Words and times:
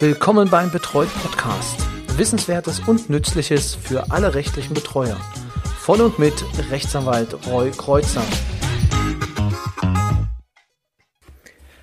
Willkommen 0.00 0.50
beim 0.50 0.72
Betreut 0.72 1.08
Podcast. 1.22 1.78
Wissenswertes 2.16 2.80
und 2.80 3.10
Nützliches 3.10 3.76
für 3.76 4.10
alle 4.10 4.34
rechtlichen 4.34 4.74
Betreuer. 4.74 5.16
Von 5.78 6.00
und 6.00 6.18
mit 6.18 6.34
Rechtsanwalt 6.72 7.46
Roy 7.46 7.70
Kreuzer. 7.70 8.24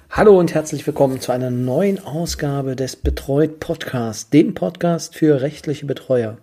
Hallo 0.09 0.37
und 0.37 0.53
herzlich 0.53 0.85
willkommen 0.85 1.21
zu 1.21 1.31
einer 1.31 1.51
neuen 1.51 2.03
Ausgabe 2.03 2.75
des 2.75 2.97
Betreut 2.97 3.61
Podcasts, 3.61 4.29
dem 4.29 4.55
Podcast 4.55 5.15
für 5.15 5.41
rechtliche 5.41 5.85
Betreuer. 5.85 6.37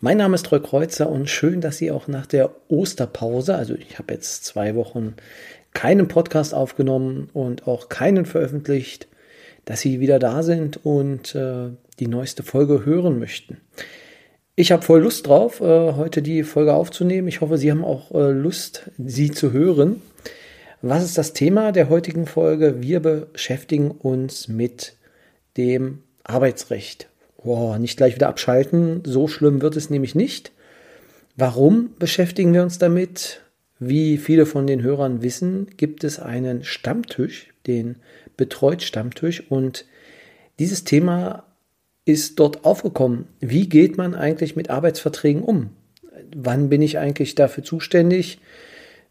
Mein 0.00 0.18
Name 0.18 0.34
ist 0.34 0.52
Roy 0.52 0.60
Kreuzer 0.60 1.08
und 1.08 1.30
schön, 1.30 1.62
dass 1.62 1.78
Sie 1.78 1.90
auch 1.90 2.08
nach 2.08 2.26
der 2.26 2.50
Osterpause, 2.68 3.54
also 3.54 3.74
ich 3.74 3.98
habe 3.98 4.12
jetzt 4.12 4.44
zwei 4.44 4.74
Wochen 4.74 5.14
keinen 5.72 6.08
Podcast 6.08 6.52
aufgenommen 6.52 7.30
und 7.32 7.66
auch 7.66 7.88
keinen 7.88 8.26
veröffentlicht, 8.26 9.08
dass 9.64 9.80
Sie 9.80 10.00
wieder 10.00 10.18
da 10.18 10.42
sind 10.42 10.84
und 10.84 11.34
äh, 11.34 11.70
die 11.98 12.08
neueste 12.08 12.42
Folge 12.42 12.84
hören 12.84 13.18
möchten. 13.18 13.58
Ich 14.56 14.70
habe 14.70 14.82
voll 14.82 15.02
Lust 15.02 15.26
drauf, 15.26 15.60
äh, 15.60 15.92
heute 15.92 16.22
die 16.22 16.44
Folge 16.44 16.74
aufzunehmen. 16.74 17.28
Ich 17.28 17.40
hoffe, 17.40 17.58
Sie 17.58 17.70
haben 17.70 17.84
auch 17.84 18.12
äh, 18.12 18.30
Lust, 18.30 18.90
sie 19.04 19.30
zu 19.30 19.52
hören. 19.52 20.00
Was 20.80 21.02
ist 21.02 21.18
das 21.18 21.32
Thema 21.32 21.72
der 21.72 21.88
heutigen 21.88 22.26
Folge? 22.26 22.82
Wir 22.82 23.00
beschäftigen 23.00 23.90
uns 23.90 24.48
mit 24.48 24.94
dem 25.56 26.00
Arbeitsrecht. 26.24 27.08
Boah, 27.42 27.78
nicht 27.78 27.96
gleich 27.96 28.14
wieder 28.14 28.28
abschalten. 28.28 29.02
So 29.04 29.26
schlimm 29.26 29.60
wird 29.60 29.76
es 29.76 29.90
nämlich 29.90 30.14
nicht. 30.14 30.52
Warum 31.36 31.90
beschäftigen 31.98 32.52
wir 32.52 32.62
uns 32.62 32.78
damit? 32.78 33.40
Wie 33.80 34.18
viele 34.18 34.46
von 34.46 34.66
den 34.66 34.82
Hörern 34.82 35.22
wissen, 35.22 35.66
gibt 35.76 36.04
es 36.04 36.20
einen 36.20 36.64
Stammtisch, 36.64 37.48
den 37.66 37.96
Betreut 38.36 38.82
Stammtisch 38.82 39.50
und 39.50 39.84
dieses 40.58 40.84
Thema 40.84 41.44
ist 42.04 42.38
dort 42.38 42.64
aufgekommen. 42.64 43.26
Wie 43.40 43.68
geht 43.68 43.96
man 43.96 44.14
eigentlich 44.14 44.56
mit 44.56 44.70
Arbeitsverträgen 44.70 45.42
um? 45.42 45.70
Wann 46.34 46.68
bin 46.68 46.82
ich 46.82 46.98
eigentlich 46.98 47.34
dafür 47.34 47.64
zuständig? 47.64 48.40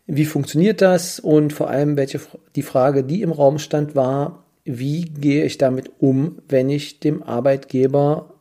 Wie 0.05 0.25
funktioniert 0.25 0.81
das? 0.81 1.19
Und 1.19 1.53
vor 1.53 1.69
allem, 1.69 1.97
welche 1.97 2.19
die 2.55 2.61
Frage, 2.61 3.03
die 3.03 3.21
im 3.21 3.31
Raum 3.31 3.57
stand, 3.57 3.95
war, 3.95 4.43
wie 4.65 5.01
gehe 5.01 5.43
ich 5.45 5.57
damit 5.57 5.91
um, 5.99 6.39
wenn 6.47 6.69
ich 6.69 6.99
dem 6.99 7.23
Arbeitgeber 7.23 8.33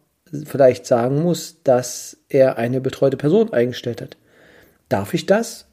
vielleicht 0.44 0.86
sagen 0.86 1.22
muss, 1.22 1.62
dass 1.64 2.18
er 2.28 2.58
eine 2.58 2.80
betreute 2.80 3.16
Person 3.16 3.52
eingestellt 3.52 4.00
hat? 4.00 4.16
Darf 4.88 5.14
ich 5.14 5.26
das? 5.26 5.66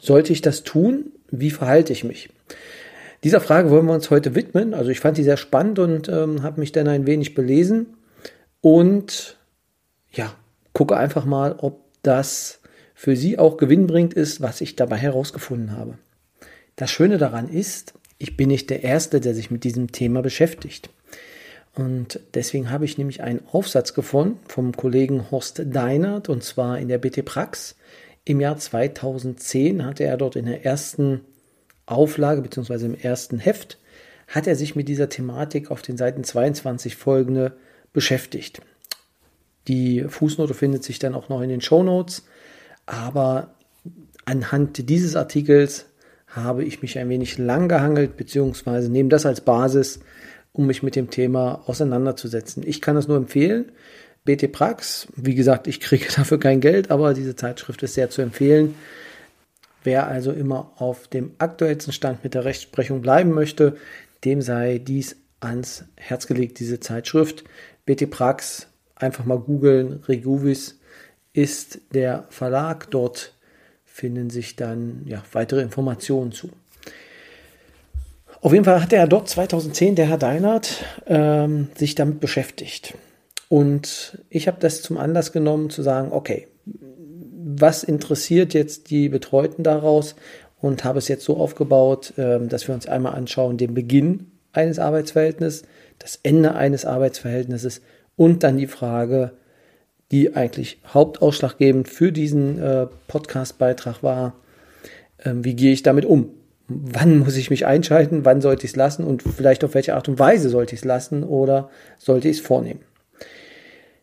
Sollte 0.00 0.32
ich 0.32 0.42
das 0.42 0.62
tun? 0.64 1.12
Wie 1.30 1.50
verhalte 1.50 1.92
ich 1.92 2.04
mich? 2.04 2.30
Dieser 3.24 3.40
Frage 3.40 3.70
wollen 3.70 3.86
wir 3.86 3.94
uns 3.94 4.10
heute 4.10 4.34
widmen. 4.34 4.74
Also 4.74 4.90
ich 4.90 5.00
fand 5.00 5.18
die 5.18 5.24
sehr 5.24 5.36
spannend 5.36 5.78
und 5.78 6.08
ähm, 6.08 6.42
habe 6.42 6.60
mich 6.60 6.72
dann 6.72 6.88
ein 6.88 7.06
wenig 7.06 7.34
belesen 7.34 7.94
und 8.60 9.36
ja, 10.12 10.34
gucke 10.72 10.96
einfach 10.96 11.24
mal, 11.24 11.56
ob 11.58 11.82
das 12.02 12.60
für 12.94 13.16
Sie 13.16 13.38
auch 13.38 13.56
gewinnbringend 13.56 14.14
ist, 14.14 14.40
was 14.40 14.60
ich 14.60 14.76
dabei 14.76 14.96
herausgefunden 14.96 15.76
habe. 15.76 15.98
Das 16.76 16.90
Schöne 16.90 17.18
daran 17.18 17.48
ist, 17.48 17.94
ich 18.18 18.36
bin 18.36 18.48
nicht 18.48 18.70
der 18.70 18.82
Erste, 18.82 19.20
der 19.20 19.34
sich 19.34 19.50
mit 19.50 19.64
diesem 19.64 19.92
Thema 19.92 20.22
beschäftigt. 20.22 20.90
Und 21.74 22.20
deswegen 22.34 22.70
habe 22.70 22.84
ich 22.84 22.98
nämlich 22.98 23.22
einen 23.22 23.42
Aufsatz 23.52 23.94
gefunden 23.94 24.40
vom 24.48 24.72
Kollegen 24.72 25.30
Horst 25.30 25.62
Deinert 25.64 26.28
und 26.28 26.42
zwar 26.42 26.78
in 26.78 26.88
der 26.88 26.98
BT 26.98 27.24
Prax. 27.24 27.76
Im 28.24 28.40
Jahr 28.40 28.56
2010 28.56 29.84
hatte 29.84 30.04
er 30.04 30.16
dort 30.16 30.34
in 30.34 30.46
der 30.46 30.64
ersten 30.64 31.20
Auflage 31.90 32.42
bzw. 32.42 32.86
im 32.86 32.94
ersten 32.94 33.38
Heft 33.38 33.78
hat 34.26 34.46
er 34.46 34.56
sich 34.56 34.76
mit 34.76 34.88
dieser 34.88 35.08
Thematik 35.08 35.70
auf 35.70 35.82
den 35.82 35.96
Seiten 35.96 36.22
22 36.22 36.96
folgende 36.96 37.52
beschäftigt. 37.92 38.60
Die 39.66 40.04
Fußnote 40.08 40.54
findet 40.54 40.84
sich 40.84 40.98
dann 40.98 41.14
auch 41.14 41.28
noch 41.28 41.40
in 41.40 41.48
den 41.48 41.60
Show 41.60 41.82
Notes, 41.82 42.24
aber 42.86 43.54
anhand 44.24 44.88
dieses 44.88 45.16
Artikels 45.16 45.86
habe 46.26 46.64
ich 46.64 46.82
mich 46.82 46.98
ein 46.98 47.08
wenig 47.08 47.38
lang 47.38 47.68
gehangelt, 47.68 48.16
beziehungsweise 48.16 48.90
nehme 48.90 49.08
das 49.08 49.24
als 49.24 49.40
Basis, 49.40 50.00
um 50.52 50.66
mich 50.66 50.82
mit 50.82 50.96
dem 50.96 51.10
Thema 51.10 51.62
auseinanderzusetzen. 51.66 52.62
Ich 52.66 52.80
kann 52.80 52.96
das 52.96 53.08
nur 53.08 53.16
empfehlen. 53.16 53.72
BT 54.24 54.52
Prax, 54.52 55.08
wie 55.16 55.34
gesagt, 55.34 55.66
ich 55.66 55.80
kriege 55.80 56.06
dafür 56.16 56.38
kein 56.38 56.60
Geld, 56.60 56.90
aber 56.90 57.14
diese 57.14 57.36
Zeitschrift 57.36 57.82
ist 57.82 57.94
sehr 57.94 58.10
zu 58.10 58.20
empfehlen. 58.20 58.74
Wer 59.88 60.06
also 60.06 60.32
immer 60.32 60.72
auf 60.76 61.08
dem 61.08 61.30
aktuellsten 61.38 61.94
Stand 61.94 62.22
mit 62.22 62.34
der 62.34 62.44
Rechtsprechung 62.44 63.00
bleiben 63.00 63.30
möchte, 63.30 63.78
dem 64.22 64.42
sei 64.42 64.76
dies 64.76 65.16
ans 65.40 65.86
Herz 65.96 66.26
gelegt, 66.26 66.60
diese 66.60 66.78
Zeitschrift. 66.78 67.44
BT 67.86 68.10
Prax, 68.10 68.66
einfach 68.96 69.24
mal 69.24 69.38
googeln, 69.38 70.02
Reguvis 70.06 70.78
ist 71.32 71.80
der 71.94 72.26
Verlag. 72.28 72.90
Dort 72.90 73.32
finden 73.86 74.28
sich 74.28 74.56
dann 74.56 75.04
ja, 75.06 75.22
weitere 75.32 75.62
Informationen 75.62 76.32
zu. 76.32 76.50
Auf 78.42 78.52
jeden 78.52 78.66
Fall 78.66 78.82
hat 78.82 78.92
er 78.92 79.06
dort 79.06 79.30
2010, 79.30 79.94
der 79.94 80.04
Herr 80.04 80.18
Deinert, 80.18 80.84
ähm, 81.06 81.68
sich 81.74 81.94
damit 81.94 82.20
beschäftigt. 82.20 82.92
Und 83.48 84.22
ich 84.28 84.48
habe 84.48 84.58
das 84.60 84.82
zum 84.82 84.98
Anlass 84.98 85.32
genommen 85.32 85.70
zu 85.70 85.80
sagen, 85.80 86.12
okay, 86.12 86.46
was 87.60 87.84
interessiert 87.84 88.54
jetzt 88.54 88.90
die 88.90 89.08
Betreuten 89.08 89.62
daraus 89.62 90.14
und 90.60 90.84
habe 90.84 90.98
es 90.98 91.08
jetzt 91.08 91.24
so 91.24 91.36
aufgebaut, 91.36 92.14
ähm, 92.18 92.48
dass 92.48 92.66
wir 92.68 92.74
uns 92.74 92.86
einmal 92.86 93.14
anschauen 93.14 93.56
den 93.56 93.74
Beginn 93.74 94.32
eines 94.52 94.78
Arbeitsverhältnisses, 94.78 95.64
das 95.98 96.18
Ende 96.22 96.54
eines 96.54 96.84
Arbeitsverhältnisses 96.84 97.80
und 98.16 98.42
dann 98.42 98.56
die 98.56 98.66
Frage, 98.66 99.32
die 100.10 100.34
eigentlich 100.34 100.78
hauptausschlaggebend 100.92 101.88
für 101.88 102.12
diesen 102.12 102.60
äh, 102.60 102.86
Podcast-Beitrag 103.06 104.02
war, 104.02 104.34
ähm, 105.24 105.44
wie 105.44 105.54
gehe 105.54 105.72
ich 105.72 105.82
damit 105.82 106.04
um? 106.04 106.30
Wann 106.68 107.18
muss 107.18 107.36
ich 107.36 107.50
mich 107.50 107.66
einschalten? 107.66 108.24
Wann 108.24 108.40
sollte 108.40 108.64
ich 108.64 108.72
es 108.72 108.76
lassen? 108.76 109.04
Und 109.04 109.22
vielleicht 109.22 109.64
auf 109.64 109.74
welche 109.74 109.94
Art 109.94 110.08
und 110.08 110.18
Weise 110.18 110.50
sollte 110.50 110.74
ich 110.74 110.80
es 110.80 110.84
lassen 110.84 111.22
oder 111.24 111.70
sollte 111.98 112.28
ich 112.28 112.38
es 112.38 112.42
vornehmen? 112.42 112.80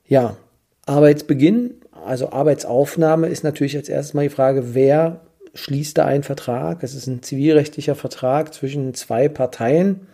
Ja, 0.07 0.37
Arbeitsbeginn 0.85 1.75
also 2.05 2.31
Arbeitsaufnahme 2.31 3.27
ist 3.27 3.43
natürlich 3.43 3.75
als 3.75 3.89
erstes 3.89 4.13
mal 4.13 4.23
die 4.23 4.29
Frage, 4.29 4.73
wer 4.73 5.21
schließt 5.53 5.97
da 5.97 6.05
einen 6.05 6.23
Vertrag? 6.23 6.83
Es 6.83 6.93
ist 6.93 7.07
ein 7.07 7.23
zivilrechtlicher 7.23 7.95
Vertrag 7.95 8.53
zwischen 8.53 8.93
zwei 8.93 9.29
Parteien 9.29 10.07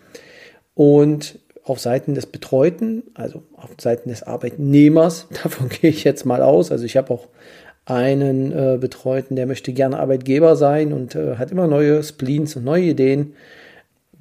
und 0.74 1.40
auf 1.64 1.80
Seiten 1.80 2.16
des 2.16 2.26
Betreuten, 2.26 3.04
also 3.14 3.44
auf 3.56 3.70
Seiten 3.80 4.10
des 4.10 4.24
Arbeitnehmers, 4.24 5.28
davon 5.44 5.70
gehe 5.70 5.90
ich 5.90 6.04
jetzt 6.04 6.26
mal 6.26 6.42
aus. 6.42 6.72
Also 6.72 6.86
ich 6.86 6.98
habe 6.98 7.14
auch 7.14 7.28
einen 7.86 8.52
äh, 8.52 8.78
Betreuten, 8.80 9.36
der 9.36 9.48
möchte 9.48 9.74
gerne 9.74 10.00
Arbeitgeber 10.00 10.56
sein 10.56 10.94
und 10.94 11.16
äh, 11.16 11.36
hat 11.38 11.52
immer 11.52 11.68
neue 11.68 12.04
Spleens 12.04 12.56
und 12.56 12.64
neue 12.64 12.84
Ideen. 12.84 13.34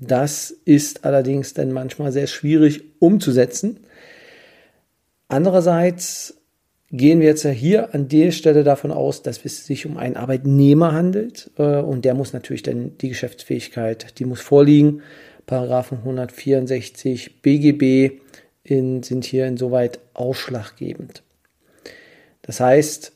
Das 0.01 0.51
ist 0.65 1.05
allerdings 1.05 1.53
dann 1.53 1.73
manchmal 1.73 2.11
sehr 2.11 2.27
schwierig 2.27 2.83
umzusetzen. 3.01 3.81
Andererseits 5.29 6.40
gehen 6.93 7.21
wir 7.21 7.29
jetzt 7.29 7.47
hier 7.47 7.95
an 7.95 8.09
der 8.09 8.31
Stelle 8.33 8.65
davon 8.65 8.91
aus, 8.91 9.23
dass 9.23 9.45
es 9.45 9.65
sich 9.65 9.87
um 9.87 9.97
einen 9.97 10.17
Arbeitnehmer 10.17 10.93
handelt 10.93 11.51
äh, 11.57 11.81
und 11.81 12.05
der 12.05 12.15
muss 12.15 12.33
natürlich 12.33 12.63
dann 12.63 12.97
die 12.99 13.11
Geschäftsfähigkeit, 13.11 14.19
die 14.19 14.25
muss 14.25 14.41
vorliegen. 14.41 15.03
Paragraphen 15.47 15.99
164 15.99 17.43
BGB 17.43 18.21
in, 18.63 19.03
sind 19.03 19.25
hier 19.25 19.47
insoweit 19.47 20.01
ausschlaggebend. 20.15 21.23
Das 22.43 22.61
heißt, 22.61 23.13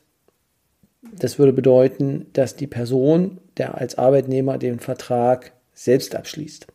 das 1.18 1.38
würde 1.38 1.52
bedeuten, 1.52 2.26
dass 2.32 2.56
die 2.56 2.66
Person, 2.66 3.38
der 3.56 3.78
als 3.78 3.98
Arbeitnehmer 3.98 4.58
den 4.58 4.80
Vertrag 4.80 5.52
selbst 5.74 6.14
abschließt. 6.14 6.66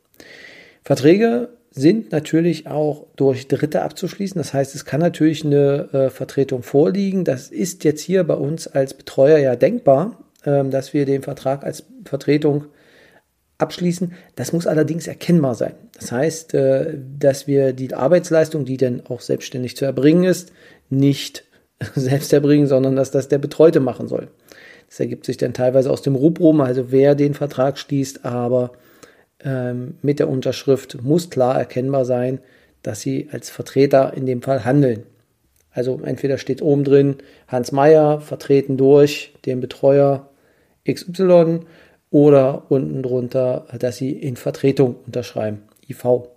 Verträge 0.84 1.50
sind 1.72 2.12
natürlich 2.12 2.68
auch 2.68 3.06
durch 3.16 3.48
Dritte 3.48 3.84
abzuschließen. 3.84 4.40
Das 4.40 4.54
heißt, 4.54 4.74
es 4.76 4.86
kann 4.86 5.00
natürlich 5.00 5.46
eine 5.46 5.90
äh, 5.94 6.10
Vertretung 6.10 6.64
vorliegen. 6.64 7.24
Das 7.24 7.50
ist 7.50 7.84
jetzt 7.84 8.02
hier 8.02 8.24
bei 8.24 8.34
uns 8.34 8.68
als 8.68 8.94
Betreuer 8.94 9.38
ja 9.38 9.56
denkbar, 9.56 10.18
ähm, 10.46 10.72
dass 10.72 10.94
wir 10.94 11.06
den 11.06 11.22
Vertrag 11.22 11.64
als 11.64 11.86
Vertretung 12.06 12.66
abschließen. 13.60 14.14
Das 14.36 14.52
muss 14.52 14.66
allerdings 14.66 15.06
erkennbar 15.06 15.54
sein. 15.54 15.74
Das 15.94 16.12
heißt, 16.12 16.54
äh, 16.56 16.98
dass 17.20 17.46
wir 17.46 17.74
die 17.74 17.94
Arbeitsleistung, 17.94 18.66
die 18.66 18.78
dann 18.78 19.06
auch 19.08 19.22
selbstständig 19.22 19.78
zu 19.78 19.86
erbringen 19.86 20.24
ist, 20.24 20.52
nicht 20.90 21.44
selbst 21.96 22.34
erbringen, 22.34 22.68
sondern 22.68 22.96
dass 22.96 23.12
das 23.12 23.28
der 23.28 23.38
Betreute 23.38 23.80
machen 23.80 24.08
soll. 24.08 24.30
Das 24.88 25.00
ergibt 25.00 25.26
sich 25.26 25.38
dann 25.38 25.54
teilweise 25.54 25.92
aus 25.92 26.02
dem 26.02 26.16
Rubrum, 26.16 26.62
also 26.62 26.92
wer 26.92 27.14
den 27.14 27.36
Vertrag 27.36 27.78
schließt, 27.78 28.26
aber 28.26 28.72
ähm, 29.44 29.96
mit 30.02 30.20
der 30.20 30.30
Unterschrift 30.30 31.02
muss 31.02 31.30
klar 31.30 31.58
erkennbar 31.58 32.06
sein, 32.06 32.40
dass 32.84 33.02
sie 33.02 33.30
als 33.32 33.50
Vertreter 33.50 34.14
in 34.16 34.26
dem 34.26 34.42
Fall 34.42 34.66
handeln. 34.66 35.04
Also 35.72 36.00
entweder 36.04 36.38
steht 36.38 36.62
oben 36.62 36.84
drin 36.84 37.18
Hans 37.48 37.72
Meyer 37.72 38.22
vertreten 38.22 38.78
durch 38.78 39.34
den 39.46 39.60
Betreuer 39.60 40.30
XY 40.90 41.62
oder 42.10 42.64
unten 42.70 43.04
drunter, 43.04 43.68
dass 43.78 43.98
sie 43.98 44.12
in 44.12 44.36
Vertretung 44.36 44.96
unterschreiben, 45.06 45.64
IV. 45.88 46.30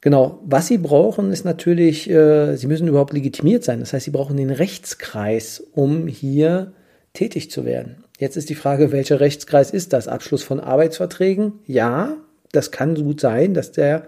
Genau, 0.00 0.40
was 0.44 0.66
Sie 0.66 0.78
brauchen, 0.78 1.30
ist 1.30 1.44
natürlich, 1.44 2.10
äh, 2.10 2.56
Sie 2.56 2.66
müssen 2.66 2.88
überhaupt 2.88 3.12
legitimiert 3.12 3.62
sein. 3.62 3.78
Das 3.78 3.92
heißt, 3.92 4.04
Sie 4.04 4.10
brauchen 4.10 4.36
den 4.36 4.50
Rechtskreis, 4.50 5.62
um 5.74 6.08
hier 6.08 6.72
tätig 7.12 7.52
zu 7.52 7.64
werden. 7.64 8.01
Jetzt 8.22 8.36
ist 8.36 8.50
die 8.50 8.54
Frage, 8.54 8.92
welcher 8.92 9.18
Rechtskreis 9.18 9.72
ist 9.72 9.92
das? 9.92 10.06
Abschluss 10.06 10.44
von 10.44 10.60
Arbeitsverträgen? 10.60 11.54
Ja, 11.66 12.18
das 12.52 12.70
kann 12.70 12.94
gut 12.94 13.18
sein, 13.18 13.52
dass 13.52 13.72
der 13.72 14.06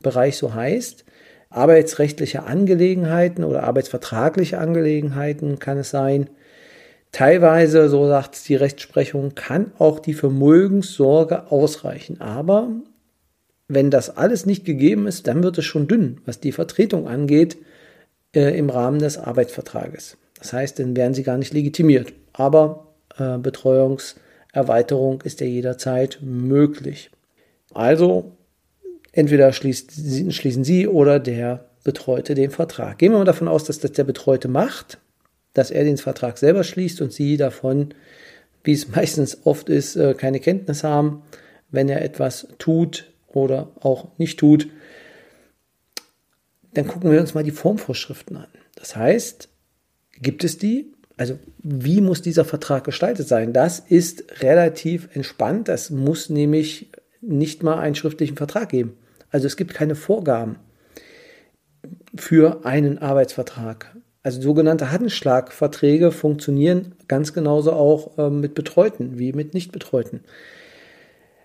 Bereich 0.00 0.38
so 0.38 0.54
heißt. 0.54 1.04
Arbeitsrechtliche 1.50 2.44
Angelegenheiten 2.44 3.44
oder 3.44 3.64
arbeitsvertragliche 3.64 4.56
Angelegenheiten 4.56 5.58
kann 5.58 5.76
es 5.76 5.90
sein. 5.90 6.30
Teilweise, 7.12 7.90
so 7.90 8.08
sagt 8.08 8.48
die 8.48 8.54
Rechtsprechung, 8.54 9.34
kann 9.34 9.72
auch 9.78 9.98
die 9.98 10.14
Vermögenssorge 10.14 11.52
ausreichen. 11.52 12.18
Aber 12.18 12.70
wenn 13.68 13.90
das 13.90 14.16
alles 14.16 14.46
nicht 14.46 14.64
gegeben 14.64 15.06
ist, 15.06 15.26
dann 15.26 15.42
wird 15.42 15.58
es 15.58 15.66
schon 15.66 15.86
dünn, 15.86 16.22
was 16.24 16.40
die 16.40 16.52
Vertretung 16.52 17.06
angeht 17.06 17.58
äh, 18.34 18.56
im 18.56 18.70
Rahmen 18.70 19.00
des 19.00 19.18
Arbeitsvertrages. 19.18 20.16
Das 20.38 20.54
heißt, 20.54 20.78
dann 20.78 20.96
werden 20.96 21.12
sie 21.12 21.24
gar 21.24 21.36
nicht 21.36 21.52
legitimiert. 21.52 22.14
Aber 22.32 22.86
äh, 23.18 23.38
Betreuungserweiterung 23.38 25.22
ist 25.22 25.40
ja 25.40 25.46
jederzeit 25.46 26.18
möglich. 26.22 27.10
Also 27.72 28.32
entweder 29.12 29.52
schließt, 29.52 29.92
schließen 30.32 30.64
Sie 30.64 30.86
oder 30.86 31.18
der 31.18 31.66
Betreute 31.84 32.34
den 32.34 32.50
Vertrag. 32.50 32.98
Gehen 32.98 33.12
wir 33.12 33.18
mal 33.18 33.24
davon 33.24 33.48
aus, 33.48 33.64
dass 33.64 33.78
das 33.78 33.92
der 33.92 34.04
Betreute 34.04 34.48
macht, 34.48 34.98
dass 35.54 35.70
er 35.70 35.84
den 35.84 35.96
Vertrag 35.96 36.38
selber 36.38 36.64
schließt 36.64 37.00
und 37.00 37.12
Sie 37.12 37.36
davon, 37.36 37.94
wie 38.64 38.72
es 38.72 38.88
meistens 38.94 39.38
oft 39.44 39.68
ist, 39.68 39.96
äh, 39.96 40.14
keine 40.14 40.40
Kenntnis 40.40 40.84
haben. 40.84 41.22
Wenn 41.70 41.88
er 41.88 42.02
etwas 42.02 42.48
tut, 42.58 43.10
oder 43.34 43.72
auch 43.80 44.08
nicht 44.18 44.38
tut, 44.38 44.68
dann 46.74 46.86
gucken 46.86 47.10
wir 47.10 47.20
uns 47.20 47.34
mal 47.34 47.44
die 47.44 47.50
Formvorschriften 47.50 48.36
an. 48.36 48.48
Das 48.76 48.96
heißt, 48.96 49.48
gibt 50.20 50.44
es 50.44 50.58
die? 50.58 50.92
Also 51.20 51.38
wie 51.58 52.00
muss 52.00 52.22
dieser 52.22 52.46
Vertrag 52.46 52.84
gestaltet 52.84 53.28
sein? 53.28 53.52
Das 53.52 53.78
ist 53.78 54.40
relativ 54.40 55.14
entspannt. 55.14 55.68
Das 55.68 55.90
muss 55.90 56.30
nämlich 56.30 56.90
nicht 57.20 57.62
mal 57.62 57.78
einen 57.78 57.94
schriftlichen 57.94 58.38
Vertrag 58.38 58.70
geben. 58.70 58.96
Also 59.30 59.46
es 59.46 59.58
gibt 59.58 59.74
keine 59.74 59.96
Vorgaben 59.96 60.56
für 62.16 62.64
einen 62.64 62.96
Arbeitsvertrag. 62.96 63.94
Also 64.22 64.40
sogenannte 64.40 64.92
Handschlagverträge 64.92 66.10
funktionieren 66.10 66.94
ganz 67.06 67.34
genauso 67.34 67.74
auch 67.74 68.16
äh, 68.16 68.30
mit 68.30 68.54
Betreuten 68.54 69.18
wie 69.18 69.34
mit 69.34 69.52
Nichtbetreuten. 69.52 70.20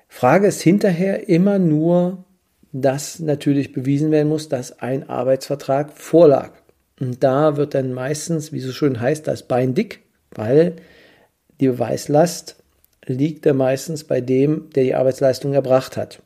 Frage 0.08 0.48
ist 0.48 0.62
hinterher 0.62 1.28
immer 1.28 1.60
nur, 1.60 2.24
dass 2.72 3.20
natürlich 3.20 3.74
bewiesen 3.74 4.10
werden 4.12 4.30
muss, 4.30 4.48
dass 4.48 4.80
ein 4.80 5.10
Arbeitsvertrag 5.10 5.92
vorlag. 5.92 6.52
Und 7.00 7.24
da 7.24 7.58
wird 7.58 7.74
dann 7.74 7.94
meistens, 7.94 8.52
wie 8.52 8.60
so 8.60 8.72
schön 8.72 9.00
heißt, 9.00 9.28
das 9.28 9.44
Bein 9.44 9.74
dick, 9.74 10.02
weil 10.32 10.78
die 11.60 11.68
Beweislast 11.68 12.56
liegt 13.06 13.46
dann 13.46 13.58
meistens 13.58 14.04
bei 14.04 14.22
dem, 14.22 14.70
der 14.72 14.84
die 14.84 14.96
Arbeitsleistung 14.96 15.54
erbracht 15.54 15.98
hat. 15.98 16.22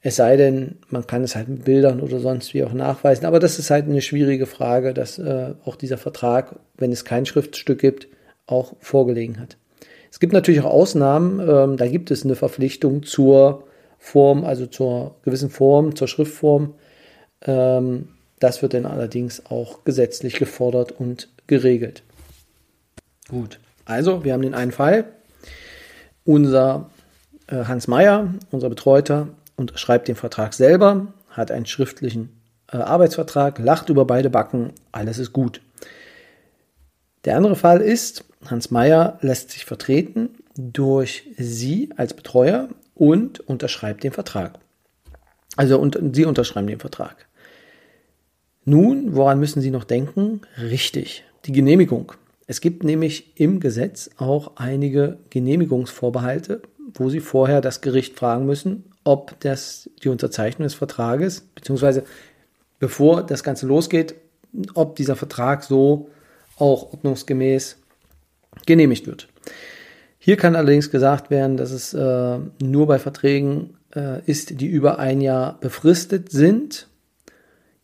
Es 0.00 0.16
sei 0.16 0.36
denn, 0.36 0.76
man 0.88 1.06
kann 1.06 1.24
es 1.24 1.34
halt 1.34 1.48
mit 1.48 1.64
Bildern 1.64 2.00
oder 2.00 2.20
sonst 2.20 2.54
wie 2.54 2.62
auch 2.62 2.72
nachweisen. 2.72 3.26
Aber 3.26 3.40
das 3.40 3.58
ist 3.58 3.70
halt 3.70 3.86
eine 3.86 4.00
schwierige 4.00 4.46
Frage, 4.46 4.94
dass 4.94 5.18
äh, 5.18 5.54
auch 5.64 5.76
dieser 5.76 5.98
Vertrag, 5.98 6.60
wenn 6.76 6.92
es 6.92 7.04
kein 7.04 7.26
Schriftstück 7.26 7.80
gibt, 7.80 8.08
auch 8.46 8.74
vorgelegen 8.78 9.40
hat. 9.40 9.56
Es 10.10 10.20
gibt 10.20 10.32
natürlich 10.32 10.60
auch 10.60 10.72
Ausnahmen, 10.72 11.40
ähm, 11.40 11.76
da 11.76 11.86
gibt 11.88 12.10
es 12.10 12.24
eine 12.24 12.36
Verpflichtung 12.36 13.02
zur 13.02 13.64
Form, 13.98 14.44
also 14.44 14.66
zur 14.66 15.16
gewissen 15.22 15.50
Form, 15.50 15.96
zur 15.96 16.08
Schriftform. 16.08 16.74
Ähm, 17.42 18.08
das 18.40 18.62
wird 18.62 18.74
dann 18.74 18.86
allerdings 18.86 19.46
auch 19.46 19.84
gesetzlich 19.84 20.34
gefordert 20.34 20.92
und 20.92 21.28
geregelt. 21.46 22.02
Gut, 23.28 23.58
also 23.84 24.24
wir 24.24 24.32
haben 24.32 24.42
den 24.42 24.54
einen 24.54 24.72
Fall. 24.72 25.04
Unser 26.24 26.90
äh, 27.46 27.64
Hans 27.64 27.88
Meyer, 27.88 28.34
unser 28.50 28.68
Betreuter, 28.68 29.28
unterschreibt 29.56 30.08
den 30.08 30.16
Vertrag 30.16 30.54
selber, 30.54 31.08
hat 31.30 31.50
einen 31.50 31.66
schriftlichen 31.66 32.40
äh, 32.72 32.76
Arbeitsvertrag, 32.76 33.58
lacht 33.58 33.88
über 33.88 34.04
beide 34.04 34.30
Backen, 34.30 34.72
alles 34.92 35.18
ist 35.18 35.32
gut. 35.32 35.60
Der 37.24 37.36
andere 37.36 37.56
Fall 37.56 37.80
ist, 37.80 38.24
Hans 38.46 38.70
Meyer 38.70 39.18
lässt 39.20 39.50
sich 39.50 39.64
vertreten 39.64 40.30
durch 40.56 41.24
Sie 41.36 41.90
als 41.96 42.14
Betreuer 42.14 42.68
und 42.94 43.40
unterschreibt 43.40 44.04
den 44.04 44.12
Vertrag. 44.12 44.58
Also 45.56 45.78
und, 45.78 45.98
Sie 46.14 46.24
unterschreiben 46.24 46.66
den 46.66 46.80
Vertrag. 46.80 47.27
Nun, 48.68 49.14
woran 49.16 49.40
müssen 49.40 49.62
Sie 49.62 49.70
noch 49.70 49.84
denken? 49.84 50.42
Richtig, 50.60 51.24
die 51.46 51.52
Genehmigung. 51.52 52.12
Es 52.46 52.60
gibt 52.60 52.84
nämlich 52.84 53.32
im 53.40 53.60
Gesetz 53.60 54.10
auch 54.18 54.52
einige 54.56 55.16
Genehmigungsvorbehalte, 55.30 56.60
wo 56.92 57.08
Sie 57.08 57.20
vorher 57.20 57.62
das 57.62 57.80
Gericht 57.80 58.18
fragen 58.18 58.44
müssen, 58.44 58.84
ob 59.04 59.40
das 59.40 59.88
die 60.02 60.10
Unterzeichnung 60.10 60.64
des 60.64 60.74
Vertrages, 60.74 61.40
beziehungsweise 61.54 62.04
bevor 62.78 63.22
das 63.22 63.42
Ganze 63.42 63.66
losgeht, 63.66 64.14
ob 64.74 64.96
dieser 64.96 65.16
Vertrag 65.16 65.64
so 65.64 66.10
auch 66.58 66.92
ordnungsgemäß 66.92 67.78
genehmigt 68.66 69.06
wird. 69.06 69.28
Hier 70.18 70.36
kann 70.36 70.54
allerdings 70.54 70.90
gesagt 70.90 71.30
werden, 71.30 71.56
dass 71.56 71.70
es 71.70 71.94
äh, 71.94 72.38
nur 72.62 72.86
bei 72.86 72.98
Verträgen 72.98 73.78
äh, 73.96 74.22
ist, 74.26 74.60
die 74.60 74.66
über 74.66 74.98
ein 74.98 75.22
Jahr 75.22 75.58
befristet 75.58 76.30
sind. 76.30 76.86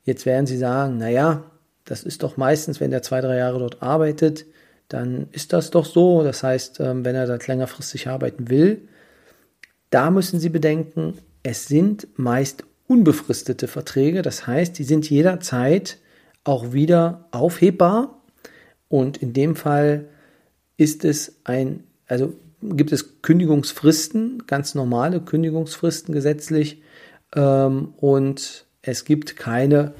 Jetzt 0.04 0.26
werden 0.26 0.46
Sie 0.46 0.58
sagen, 0.58 0.98
naja, 0.98 1.50
das 1.84 2.02
ist 2.04 2.22
doch 2.22 2.36
meistens, 2.36 2.80
wenn 2.80 2.90
der 2.90 3.02
zwei, 3.02 3.20
drei 3.20 3.36
Jahre 3.36 3.58
dort 3.58 3.82
arbeitet, 3.82 4.46
dann 4.88 5.28
ist 5.32 5.52
das 5.52 5.70
doch 5.70 5.84
so. 5.84 6.22
Das 6.22 6.42
heißt, 6.42 6.80
ähm, 6.80 7.04
wenn 7.04 7.14
er 7.14 7.26
dort 7.26 7.46
längerfristig 7.46 8.08
arbeiten 8.08 8.48
will, 8.48 8.88
da 9.90 10.10
müssen 10.10 10.40
Sie 10.40 10.48
bedenken, 10.48 11.18
es 11.42 11.66
sind 11.66 12.08
meist 12.16 12.64
unbefristete 12.86 13.66
Verträge. 13.66 14.22
Das 14.22 14.46
heißt, 14.46 14.78
die 14.78 14.84
sind 14.84 15.08
jederzeit 15.08 15.98
auch 16.42 16.72
wieder 16.72 17.26
aufhebbar. 17.30 18.20
Und 18.88 19.16
in 19.18 19.32
dem 19.32 19.56
Fall 19.56 20.06
ist 20.76 21.04
es 21.04 21.40
ein, 21.44 21.84
also 22.06 22.34
gibt 22.62 22.92
es 22.92 23.22
Kündigungsfristen, 23.22 24.44
ganz 24.46 24.74
normale 24.74 25.20
Kündigungsfristen 25.20 26.14
gesetzlich 26.14 26.82
ähm, 27.34 27.94
und 27.96 28.66
es 28.86 29.04
gibt 29.04 29.36
keine, 29.36 29.92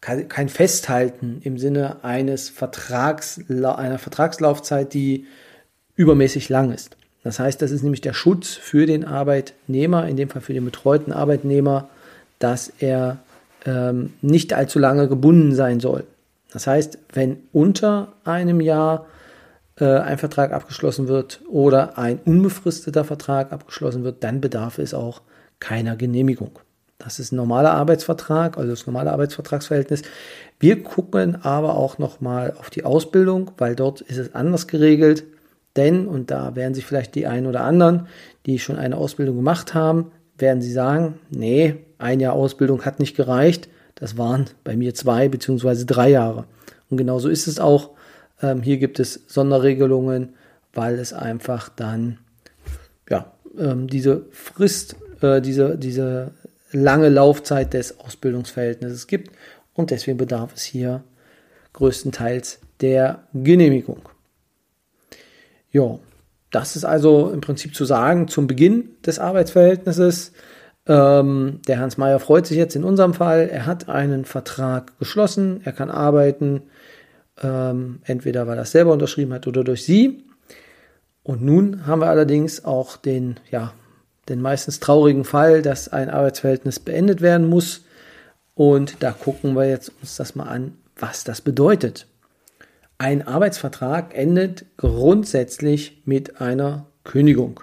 kein 0.00 0.48
Festhalten 0.48 1.40
im 1.42 1.58
Sinne 1.58 2.04
eines 2.04 2.48
Vertrags, 2.48 3.40
einer 3.48 3.98
Vertragslaufzeit, 3.98 4.92
die 4.92 5.26
übermäßig 5.96 6.48
lang 6.48 6.72
ist. 6.72 6.96
Das 7.22 7.38
heißt, 7.38 7.62
das 7.62 7.70
ist 7.70 7.82
nämlich 7.82 8.02
der 8.02 8.12
Schutz 8.12 8.54
für 8.54 8.86
den 8.86 9.04
Arbeitnehmer, 9.04 10.06
in 10.06 10.16
dem 10.16 10.28
Fall 10.28 10.42
für 10.42 10.52
den 10.52 10.64
betreuten 10.64 11.12
Arbeitnehmer, 11.12 11.88
dass 12.38 12.70
er 12.80 13.18
ähm, 13.64 14.12
nicht 14.20 14.52
allzu 14.52 14.78
lange 14.78 15.08
gebunden 15.08 15.54
sein 15.54 15.80
soll. 15.80 16.04
Das 16.52 16.66
heißt, 16.66 16.98
wenn 17.12 17.38
unter 17.52 18.12
einem 18.24 18.60
Jahr 18.60 19.06
äh, 19.76 19.86
ein 19.86 20.18
Vertrag 20.18 20.52
abgeschlossen 20.52 21.08
wird 21.08 21.40
oder 21.48 21.96
ein 21.98 22.18
unbefristeter 22.24 23.04
Vertrag 23.04 23.52
abgeschlossen 23.52 24.04
wird, 24.04 24.22
dann 24.22 24.40
bedarf 24.40 24.78
es 24.78 24.92
auch 24.92 25.22
keiner 25.60 25.96
Genehmigung. 25.96 26.58
Das 26.98 27.18
ist 27.18 27.32
ein 27.32 27.36
normaler 27.36 27.72
Arbeitsvertrag, 27.72 28.56
also 28.56 28.70
das 28.70 28.86
normale 28.86 29.12
Arbeitsvertragsverhältnis. 29.12 30.02
Wir 30.60 30.82
gucken 30.82 31.42
aber 31.42 31.76
auch 31.76 31.98
nochmal 31.98 32.54
auf 32.58 32.70
die 32.70 32.84
Ausbildung, 32.84 33.50
weil 33.58 33.74
dort 33.74 34.00
ist 34.00 34.18
es 34.18 34.34
anders 34.34 34.66
geregelt. 34.66 35.24
Denn, 35.76 36.06
und 36.06 36.30
da 36.30 36.54
werden 36.54 36.74
sich 36.74 36.86
vielleicht 36.86 37.14
die 37.16 37.26
einen 37.26 37.46
oder 37.46 37.62
anderen, 37.62 38.06
die 38.46 38.58
schon 38.58 38.76
eine 38.76 38.96
Ausbildung 38.96 39.36
gemacht 39.36 39.74
haben, 39.74 40.12
werden 40.38 40.62
sie 40.62 40.72
sagen, 40.72 41.18
nee, 41.30 41.76
ein 41.98 42.20
Jahr 42.20 42.34
Ausbildung 42.34 42.84
hat 42.84 43.00
nicht 43.00 43.16
gereicht. 43.16 43.68
Das 43.96 44.16
waren 44.16 44.46
bei 44.62 44.76
mir 44.76 44.94
zwei 44.94 45.28
beziehungsweise 45.28 45.86
drei 45.86 46.10
Jahre. 46.10 46.44
Und 46.90 46.96
genauso 46.96 47.28
ist 47.28 47.46
es 47.46 47.58
auch. 47.58 47.90
Ähm, 48.42 48.62
hier 48.62 48.78
gibt 48.78 49.00
es 49.00 49.24
Sonderregelungen, 49.26 50.34
weil 50.72 50.98
es 50.98 51.12
einfach 51.12 51.68
dann 51.68 52.18
ja, 53.08 53.32
ähm, 53.58 53.86
diese 53.86 54.26
Frist, 54.30 54.96
äh, 55.20 55.40
diese, 55.40 55.78
diese 55.78 56.32
lange 56.74 57.08
Laufzeit 57.08 57.72
des 57.72 58.00
Ausbildungsverhältnisses 58.00 59.06
gibt. 59.06 59.34
Und 59.72 59.90
deswegen 59.90 60.18
bedarf 60.18 60.52
es 60.54 60.62
hier 60.62 61.02
größtenteils 61.72 62.60
der 62.80 63.24
Genehmigung. 63.32 64.08
Ja, 65.70 65.98
das 66.50 66.76
ist 66.76 66.84
also 66.84 67.30
im 67.30 67.40
Prinzip 67.40 67.74
zu 67.74 67.84
sagen 67.84 68.28
zum 68.28 68.46
Beginn 68.46 68.90
des 69.04 69.18
Arbeitsverhältnisses. 69.18 70.32
Ähm, 70.86 71.60
der 71.66 71.80
Hans 71.80 71.96
Meyer 71.96 72.20
freut 72.20 72.46
sich 72.46 72.56
jetzt 72.56 72.76
in 72.76 72.84
unserem 72.84 73.14
Fall. 73.14 73.48
Er 73.50 73.66
hat 73.66 73.88
einen 73.88 74.24
Vertrag 74.24 74.96
geschlossen, 74.98 75.60
er 75.64 75.72
kann 75.72 75.90
arbeiten, 75.90 76.62
ähm, 77.42 78.00
entweder 78.04 78.46
weil 78.46 78.58
er 78.58 78.62
es 78.62 78.70
selber 78.70 78.92
unterschrieben 78.92 79.32
hat 79.32 79.46
oder 79.46 79.64
durch 79.64 79.84
sie. 79.84 80.24
Und 81.24 81.42
nun 81.42 81.86
haben 81.86 82.02
wir 82.02 82.08
allerdings 82.08 82.64
auch 82.64 82.98
den 82.98 83.40
ja, 83.50 83.72
den 84.28 84.40
meistens 84.40 84.80
traurigen 84.80 85.24
Fall, 85.24 85.62
dass 85.62 85.88
ein 85.88 86.10
Arbeitsverhältnis 86.10 86.80
beendet 86.80 87.20
werden 87.20 87.48
muss. 87.48 87.84
Und 88.54 88.96
da 89.00 89.12
gucken 89.12 89.54
wir 89.54 89.68
jetzt 89.68 89.92
uns 90.00 90.16
das 90.16 90.34
mal 90.34 90.44
an, 90.48 90.78
was 90.96 91.24
das 91.24 91.40
bedeutet. 91.40 92.06
Ein 92.98 93.26
Arbeitsvertrag 93.26 94.16
endet 94.16 94.66
grundsätzlich 94.76 96.02
mit 96.04 96.40
einer 96.40 96.86
Kündigung. 97.02 97.60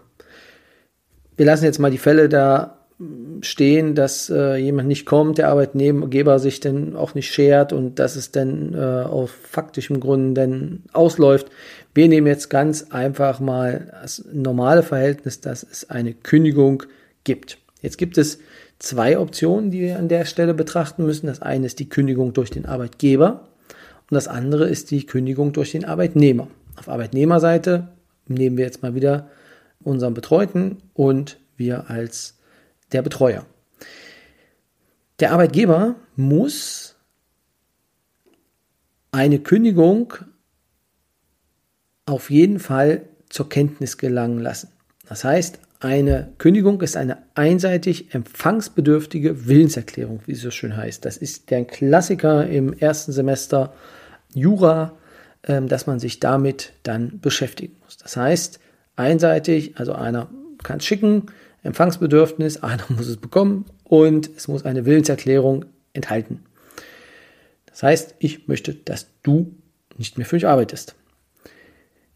Wir 1.37 1.45
lassen 1.45 1.63
jetzt 1.65 1.79
mal 1.79 1.91
die 1.91 1.97
Fälle 1.97 2.29
da 2.29 2.80
stehen, 3.41 3.95
dass 3.95 4.29
äh, 4.29 4.55
jemand 4.55 4.87
nicht 4.87 5.05
kommt, 5.05 5.37
der 5.37 5.49
Arbeitgeber 5.49 6.39
sich 6.39 6.59
dann 6.59 6.95
auch 6.95 7.15
nicht 7.15 7.31
schert 7.31 7.73
und 7.73 7.99
dass 7.99 8.15
es 8.15 8.31
dann 8.31 8.73
äh, 8.73 8.77
auf 8.77 9.31
faktischem 9.31 9.99
Grund 9.99 10.37
dann 10.37 10.83
ausläuft. 10.93 11.47
Wir 11.93 12.07
nehmen 12.07 12.27
jetzt 12.27 12.49
ganz 12.49 12.87
einfach 12.91 13.39
mal 13.39 13.91
das 14.01 14.23
normale 14.31 14.83
Verhältnis, 14.83 15.41
dass 15.41 15.63
es 15.63 15.89
eine 15.89 16.13
Kündigung 16.13 16.83
gibt. 17.23 17.57
Jetzt 17.81 17.97
gibt 17.97 18.17
es 18.17 18.39
zwei 18.77 19.17
Optionen, 19.17 19.71
die 19.71 19.81
wir 19.81 19.97
an 19.97 20.07
der 20.07 20.25
Stelle 20.25 20.53
betrachten 20.53 21.05
müssen. 21.05 21.27
Das 21.27 21.41
eine 21.41 21.65
ist 21.65 21.79
die 21.79 21.89
Kündigung 21.89 22.33
durch 22.33 22.51
den 22.51 22.65
Arbeitgeber 22.65 23.47
und 24.09 24.15
das 24.15 24.27
andere 24.27 24.69
ist 24.69 24.91
die 24.91 25.05
Kündigung 25.05 25.53
durch 25.53 25.71
den 25.71 25.85
Arbeitnehmer. 25.85 26.47
Auf 26.77 26.89
Arbeitnehmerseite 26.89 27.87
nehmen 28.27 28.57
wir 28.57 28.65
jetzt 28.65 28.83
mal 28.83 28.95
wieder 28.95 29.27
unseren 29.83 30.13
Betreuten 30.13 30.77
und 30.93 31.39
wir 31.57 31.89
als 31.89 32.37
der 32.91 33.01
Betreuer. 33.01 33.45
Der 35.19 35.31
Arbeitgeber 35.31 35.95
muss 36.15 36.95
eine 39.11 39.39
Kündigung 39.39 40.13
auf 42.05 42.29
jeden 42.29 42.59
Fall 42.59 43.03
zur 43.29 43.49
Kenntnis 43.49 43.97
gelangen 43.97 44.39
lassen. 44.39 44.69
Das 45.07 45.23
heißt, 45.23 45.59
eine 45.79 46.31
Kündigung 46.37 46.81
ist 46.81 46.95
eine 46.95 47.17
einseitig 47.33 48.13
empfangsbedürftige 48.13 49.47
Willenserklärung, 49.47 50.21
wie 50.25 50.33
es 50.33 50.41
so 50.41 50.51
schön 50.51 50.77
heißt. 50.77 51.05
Das 51.05 51.17
ist 51.17 51.49
der 51.49 51.65
Klassiker 51.65 52.47
im 52.47 52.73
ersten 52.73 53.11
Semester 53.11 53.73
Jura, 54.33 54.95
ähm, 55.43 55.67
dass 55.67 55.87
man 55.87 55.99
sich 55.99 56.19
damit 56.19 56.73
dann 56.83 57.19
beschäftigen 57.19 57.77
muss. 57.83 57.97
Das 57.97 58.15
heißt, 58.15 58.59
einseitig, 58.95 59.77
also 59.77 59.93
einer 59.93 60.29
kann 60.63 60.77
es 60.77 60.85
schicken, 60.85 61.27
Empfangsbedürfnis, 61.63 62.57
einer 62.63 62.83
muss 62.89 63.07
es 63.07 63.17
bekommen 63.17 63.65
und 63.83 64.29
es 64.35 64.47
muss 64.47 64.65
eine 64.65 64.85
Willenserklärung 64.85 65.65
enthalten. 65.93 66.43
Das 67.67 67.83
heißt, 67.83 68.15
ich 68.19 68.47
möchte, 68.47 68.73
dass 68.73 69.07
du 69.23 69.55
nicht 69.97 70.17
mehr 70.17 70.25
für 70.25 70.35
mich 70.35 70.47
arbeitest. 70.47 70.95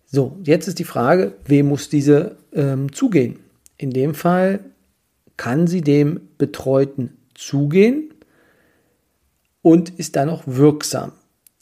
So, 0.06 0.38
jetzt 0.44 0.68
ist 0.68 0.80
die 0.80 0.84
Frage, 0.86 1.34
wem 1.46 1.68
muss 1.68 1.90
diese 1.90 2.38
ähm, 2.54 2.92
zugehen? 2.94 3.40
In 3.78 3.92
dem 3.92 4.14
Fall 4.14 4.60
kann 5.38 5.68
sie 5.68 5.82
dem 5.82 6.30
Betreuten 6.38 7.18
zugehen 7.34 8.14
und 9.62 9.90
ist 9.90 10.16
dann 10.16 10.30
auch 10.30 10.44
wirksam. 10.46 11.12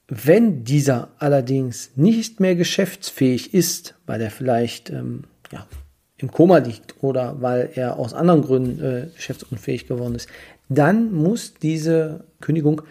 Wenn 0.07 0.63
dieser 0.63 1.09
allerdings 1.17 1.91
nicht 1.95 2.39
mehr 2.39 2.55
geschäftsfähig 2.55 3.53
ist, 3.53 3.95
weil 4.05 4.21
er 4.21 4.29
vielleicht 4.29 4.89
ähm, 4.89 5.23
ja, 5.51 5.65
im 6.17 6.31
Koma 6.31 6.57
liegt 6.57 6.95
oder 7.01 7.41
weil 7.41 7.71
er 7.75 7.97
aus 7.97 8.13
anderen 8.13 8.41
Gründen 8.41 8.83
äh, 8.83 9.07
geschäftsunfähig 9.15 9.87
geworden 9.87 10.15
ist, 10.15 10.29
dann 10.69 11.11
muss 11.11 11.53
diese 11.55 12.25
Kündigung 12.39 12.81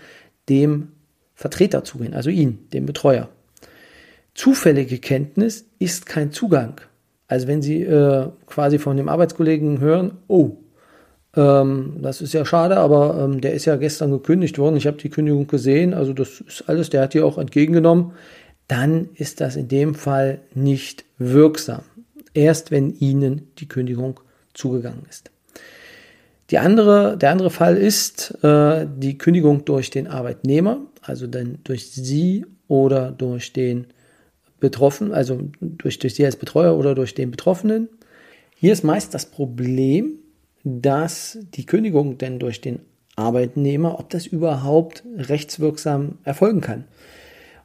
dem 0.48 0.88
Vertreter 1.34 1.84
zugehen, 1.84 2.14
also 2.14 2.30
ihn, 2.30 2.68
dem 2.72 2.86
Betreuer. 2.86 3.28
Zufällige 4.34 4.98
Kenntnis 4.98 5.66
ist 5.78 6.06
kein 6.06 6.32
Zugang. 6.32 6.80
Also 7.26 7.46
wenn 7.48 7.62
Sie 7.62 7.82
äh, 7.82 8.28
quasi 8.46 8.78
von 8.78 8.96
dem 8.96 9.08
Arbeitskollegen 9.08 9.80
hören, 9.80 10.18
oh, 10.28 10.56
ähm, 11.34 11.96
das 12.00 12.20
ist 12.20 12.34
ja 12.34 12.44
schade, 12.44 12.76
aber 12.76 13.18
ähm, 13.18 13.40
der 13.40 13.54
ist 13.54 13.64
ja 13.64 13.76
gestern 13.76 14.10
gekündigt 14.10 14.58
worden, 14.58 14.76
ich 14.76 14.86
habe 14.86 14.98
die 14.98 15.10
Kündigung 15.10 15.46
gesehen, 15.46 15.94
also 15.94 16.12
das 16.12 16.42
ist 16.42 16.68
alles, 16.68 16.90
der 16.90 17.02
hat 17.02 17.14
die 17.14 17.22
auch 17.22 17.38
entgegengenommen, 17.38 18.12
dann 18.68 19.08
ist 19.14 19.40
das 19.40 19.56
in 19.56 19.68
dem 19.68 19.94
Fall 19.94 20.40
nicht 20.54 21.04
wirksam 21.18 21.82
erst 22.34 22.70
wenn 22.70 22.94
ihnen 22.98 23.48
die 23.58 23.68
Kündigung 23.68 24.20
zugegangen 24.54 25.04
ist. 25.08 25.30
Andere, 26.62 27.16
der 27.16 27.30
andere 27.30 27.50
Fall 27.50 27.76
ist 27.76 28.38
äh, 28.44 28.86
die 28.96 29.16
Kündigung 29.16 29.64
durch 29.64 29.90
den 29.90 30.06
Arbeitnehmer, 30.06 30.80
also 31.00 31.26
dann 31.26 31.58
durch 31.64 31.90
Sie 31.90 32.44
oder 32.68 33.10
durch 33.10 33.52
den 33.52 33.86
Betroffenen, 34.60 35.12
also 35.12 35.40
durch, 35.60 35.98
durch 35.98 36.14
Sie 36.14 36.24
als 36.24 36.36
Betreuer 36.36 36.76
oder 36.76 36.94
durch 36.94 37.14
den 37.14 37.30
Betroffenen. 37.30 37.88
Hier 38.54 38.72
ist 38.72 38.84
meist 38.84 39.14
das 39.14 39.26
Problem, 39.26 40.18
dass 40.62 41.38
die 41.54 41.66
Kündigung 41.66 42.18
denn 42.18 42.38
durch 42.38 42.60
den 42.60 42.80
Arbeitnehmer, 43.16 43.98
ob 43.98 44.10
das 44.10 44.26
überhaupt 44.26 45.02
rechtswirksam 45.16 46.18
erfolgen 46.24 46.60
kann. 46.60 46.84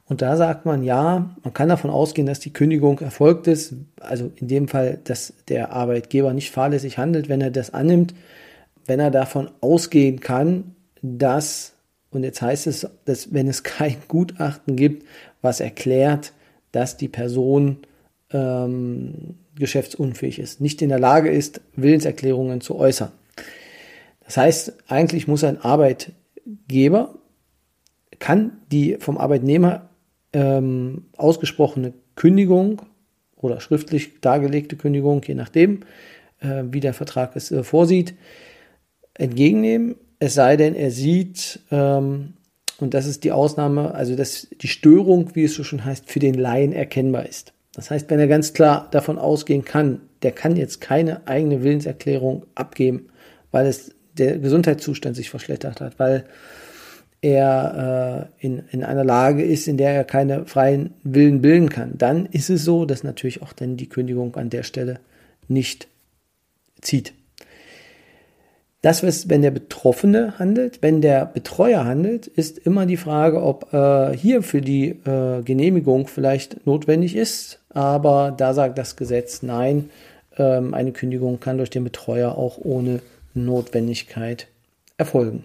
Und 0.08 0.22
da 0.22 0.36
sagt 0.36 0.64
man, 0.64 0.82
ja, 0.82 1.34
man 1.42 1.52
kann 1.52 1.68
davon 1.68 1.90
ausgehen, 1.90 2.26
dass 2.26 2.40
die 2.40 2.52
Kündigung 2.52 2.98
erfolgt 3.00 3.46
ist. 3.46 3.74
Also 4.00 4.32
in 4.36 4.48
dem 4.48 4.66
Fall, 4.66 4.98
dass 5.04 5.34
der 5.48 5.72
Arbeitgeber 5.72 6.32
nicht 6.32 6.50
fahrlässig 6.50 6.96
handelt, 6.96 7.28
wenn 7.28 7.42
er 7.42 7.50
das 7.50 7.74
annimmt, 7.74 8.14
wenn 8.86 9.00
er 9.00 9.10
davon 9.10 9.50
ausgehen 9.60 10.20
kann, 10.20 10.74
dass, 11.02 11.74
und 12.10 12.24
jetzt 12.24 12.40
heißt 12.40 12.66
es, 12.66 12.88
dass 13.04 13.34
wenn 13.34 13.48
es 13.48 13.62
kein 13.62 13.96
Gutachten 14.08 14.76
gibt, 14.76 15.06
was 15.42 15.60
erklärt, 15.60 16.32
dass 16.72 16.96
die 16.96 17.08
Person 17.08 17.78
ähm, 18.32 19.34
geschäftsunfähig 19.56 20.38
ist, 20.38 20.60
nicht 20.60 20.80
in 20.80 20.88
der 20.88 20.98
Lage 20.98 21.30
ist, 21.30 21.60
Willenserklärungen 21.76 22.62
zu 22.62 22.76
äußern. 22.76 23.12
Das 24.24 24.38
heißt, 24.38 24.72
eigentlich 24.88 25.28
muss 25.28 25.44
ein 25.44 25.60
Arbeitgeber, 25.60 27.14
kann 28.18 28.58
die 28.70 28.96
vom 28.98 29.16
Arbeitnehmer 29.16 29.87
ähm, 30.38 31.06
ausgesprochene 31.16 31.94
Kündigung 32.14 32.82
oder 33.36 33.60
schriftlich 33.60 34.20
dargelegte 34.20 34.76
Kündigung, 34.76 35.20
je 35.26 35.34
nachdem, 35.34 35.80
äh, 36.40 36.62
wie 36.70 36.80
der 36.80 36.94
Vertrag 36.94 37.34
es 37.34 37.50
äh, 37.50 37.64
vorsieht, 37.64 38.14
entgegennehmen. 39.14 39.96
Es 40.20 40.34
sei 40.34 40.56
denn, 40.56 40.76
er 40.76 40.92
sieht, 40.92 41.60
ähm, 41.72 42.34
und 42.78 42.94
das 42.94 43.06
ist 43.06 43.24
die 43.24 43.32
Ausnahme, 43.32 43.94
also 43.94 44.14
dass 44.14 44.46
die 44.60 44.68
Störung, 44.68 45.34
wie 45.34 45.44
es 45.44 45.54
so 45.54 45.64
schon 45.64 45.84
heißt, 45.84 46.08
für 46.08 46.20
den 46.20 46.34
Laien 46.34 46.72
erkennbar 46.72 47.26
ist. 47.26 47.52
Das 47.74 47.90
heißt, 47.90 48.08
wenn 48.10 48.20
er 48.20 48.28
ganz 48.28 48.52
klar 48.52 48.88
davon 48.92 49.18
ausgehen 49.18 49.64
kann, 49.64 50.00
der 50.22 50.32
kann 50.32 50.56
jetzt 50.56 50.80
keine 50.80 51.26
eigene 51.26 51.62
Willenserklärung 51.64 52.46
abgeben, 52.54 53.08
weil 53.50 53.66
es 53.66 53.94
der 54.16 54.38
Gesundheitszustand 54.38 55.16
sich 55.16 55.30
verschlechtert 55.30 55.80
hat, 55.80 55.98
weil 55.98 56.24
er 57.20 58.30
äh, 58.40 58.46
in, 58.46 58.62
in 58.70 58.84
einer 58.84 59.04
Lage 59.04 59.42
ist, 59.42 59.66
in 59.66 59.76
der 59.76 59.92
er 59.92 60.04
keine 60.04 60.46
freien 60.46 60.94
Willen 61.02 61.42
bilden 61.42 61.68
kann, 61.68 61.98
dann 61.98 62.26
ist 62.26 62.50
es 62.50 62.64
so, 62.64 62.84
dass 62.84 63.02
natürlich 63.02 63.42
auch 63.42 63.52
dann 63.52 63.76
die 63.76 63.88
Kündigung 63.88 64.36
an 64.36 64.50
der 64.50 64.62
Stelle 64.62 65.00
nicht 65.48 65.88
zieht. 66.80 67.12
Das, 68.80 69.02
was, 69.02 69.28
wenn 69.28 69.42
der 69.42 69.50
Betroffene 69.50 70.38
handelt, 70.38 70.82
wenn 70.82 71.00
der 71.00 71.26
Betreuer 71.26 71.84
handelt, 71.84 72.28
ist 72.28 72.58
immer 72.58 72.86
die 72.86 72.96
Frage, 72.96 73.42
ob 73.42 73.72
äh, 73.72 74.16
hier 74.16 74.42
für 74.42 74.60
die 74.60 74.90
äh, 74.90 75.42
Genehmigung 75.42 76.06
vielleicht 76.06 76.64
notwendig 76.64 77.16
ist. 77.16 77.60
Aber 77.70 78.32
da 78.36 78.54
sagt 78.54 78.78
das 78.78 78.94
Gesetz 78.94 79.42
nein, 79.42 79.90
ähm, 80.36 80.74
eine 80.74 80.92
Kündigung 80.92 81.40
kann 81.40 81.58
durch 81.58 81.70
den 81.70 81.82
Betreuer 81.82 82.38
auch 82.38 82.58
ohne 82.58 83.00
Notwendigkeit 83.34 84.46
erfolgen. 84.96 85.42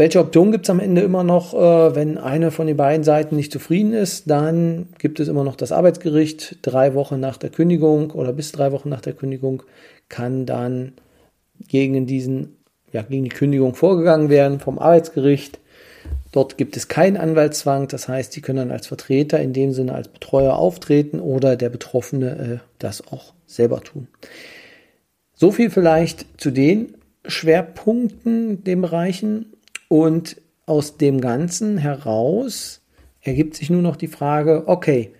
Welche 0.00 0.20
Option 0.20 0.50
gibt 0.50 0.64
es 0.64 0.70
am 0.70 0.80
Ende 0.80 1.02
immer 1.02 1.24
noch? 1.24 1.52
Äh, 1.52 1.94
wenn 1.94 2.16
eine 2.16 2.50
von 2.52 2.66
den 2.66 2.78
beiden 2.78 3.04
Seiten 3.04 3.36
nicht 3.36 3.52
zufrieden 3.52 3.92
ist, 3.92 4.30
dann 4.30 4.88
gibt 4.96 5.20
es 5.20 5.28
immer 5.28 5.44
noch 5.44 5.56
das 5.56 5.72
Arbeitsgericht. 5.72 6.56
Drei 6.62 6.94
Wochen 6.94 7.20
nach 7.20 7.36
der 7.36 7.50
Kündigung 7.50 8.10
oder 8.12 8.32
bis 8.32 8.50
drei 8.50 8.72
Wochen 8.72 8.88
nach 8.88 9.02
der 9.02 9.12
Kündigung 9.12 9.62
kann 10.08 10.46
dann 10.46 10.94
gegen 11.68 12.06
diesen, 12.06 12.56
ja, 12.90 13.02
gegen 13.02 13.24
die 13.24 13.28
Kündigung 13.28 13.74
vorgegangen 13.74 14.30
werden 14.30 14.58
vom 14.58 14.78
Arbeitsgericht. 14.78 15.60
Dort 16.32 16.56
gibt 16.56 16.78
es 16.78 16.88
keinen 16.88 17.18
Anwaltszwang, 17.18 17.86
das 17.88 18.08
heißt, 18.08 18.32
Sie 18.32 18.40
können 18.40 18.56
dann 18.56 18.70
als 18.70 18.86
Vertreter 18.86 19.38
in 19.38 19.52
dem 19.52 19.72
Sinne 19.72 19.92
als 19.94 20.08
Betreuer 20.08 20.56
auftreten 20.56 21.20
oder 21.20 21.56
der 21.56 21.68
Betroffene 21.68 22.38
äh, 22.38 22.58
das 22.78 23.06
auch 23.06 23.34
selber 23.44 23.82
tun. 23.82 24.08
So 25.34 25.50
viel 25.50 25.68
vielleicht 25.68 26.24
zu 26.40 26.50
den 26.50 26.94
Schwerpunkten, 27.26 28.64
den 28.64 28.80
Bereichen. 28.80 29.52
Und 29.92 30.40
aus 30.66 30.98
dem 30.98 31.20
Ganzen 31.20 31.76
heraus 31.76 32.80
ergibt 33.22 33.56
sich 33.56 33.70
nur 33.70 33.82
noch 33.82 33.96
die 33.96 34.06
Frage, 34.06 34.62
okay, 34.66 35.14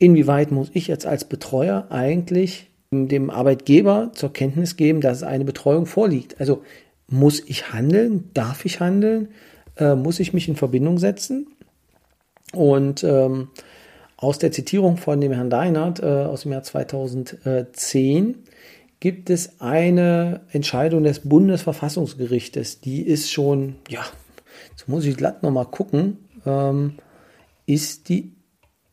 inwieweit 0.00 0.50
muss 0.50 0.70
ich 0.74 0.88
jetzt 0.88 1.06
als 1.06 1.24
Betreuer 1.24 1.86
eigentlich 1.90 2.68
dem 2.90 3.30
Arbeitgeber 3.30 4.10
zur 4.14 4.32
Kenntnis 4.32 4.74
geben, 4.74 5.00
dass 5.00 5.22
eine 5.22 5.44
Betreuung 5.44 5.86
vorliegt? 5.86 6.40
Also 6.40 6.64
muss 7.06 7.40
ich 7.46 7.72
handeln? 7.72 8.30
Darf 8.34 8.64
ich 8.64 8.80
handeln? 8.80 9.28
Äh, 9.76 9.94
muss 9.94 10.18
ich 10.18 10.32
mich 10.32 10.48
in 10.48 10.56
Verbindung 10.56 10.98
setzen? 10.98 11.46
Und 12.52 13.04
ähm, 13.04 13.50
aus 14.16 14.40
der 14.40 14.50
Zitierung 14.50 14.96
von 14.96 15.20
dem 15.20 15.30
Herrn 15.30 15.48
Deinert 15.48 16.00
äh, 16.00 16.06
aus 16.06 16.42
dem 16.42 16.50
Jahr 16.50 16.64
2010 16.64 18.34
gibt 19.00 19.30
es 19.30 19.60
eine 19.60 20.42
Entscheidung 20.50 21.04
des 21.04 21.20
Bundesverfassungsgerichtes, 21.20 22.80
die 22.80 23.02
ist 23.02 23.32
schon, 23.32 23.76
ja, 23.88 24.04
jetzt 24.70 24.88
muss 24.88 25.04
ich 25.04 25.16
glatt 25.16 25.42
nochmal 25.42 25.66
gucken, 25.66 26.18
ähm, 26.44 26.94
ist 27.66 28.08
die 28.08 28.32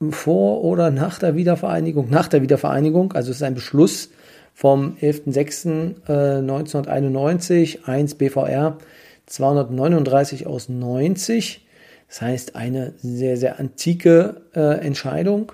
vor 0.10 0.64
oder 0.64 0.92
nach 0.92 1.20
der 1.20 1.36
Wiedervereinigung? 1.36 2.10
Nach 2.10 2.28
der 2.28 2.42
Wiedervereinigung, 2.42 3.14
also 3.14 3.32
es 3.32 3.38
ist 3.38 3.44
ein 3.44 3.54
Beschluss 3.56 4.10
vom 4.54 4.98
11.06.1991, 5.02 7.86
1 7.86 8.16
BVR 8.16 8.78
239 9.26 10.48
aus 10.48 10.70
90. 10.70 11.66
Das 12.08 12.22
heißt, 12.22 12.56
eine 12.56 12.94
sehr, 12.98 13.36
sehr 13.38 13.60
antike 13.60 14.44
äh, 14.56 14.80
Entscheidung, 14.86 15.52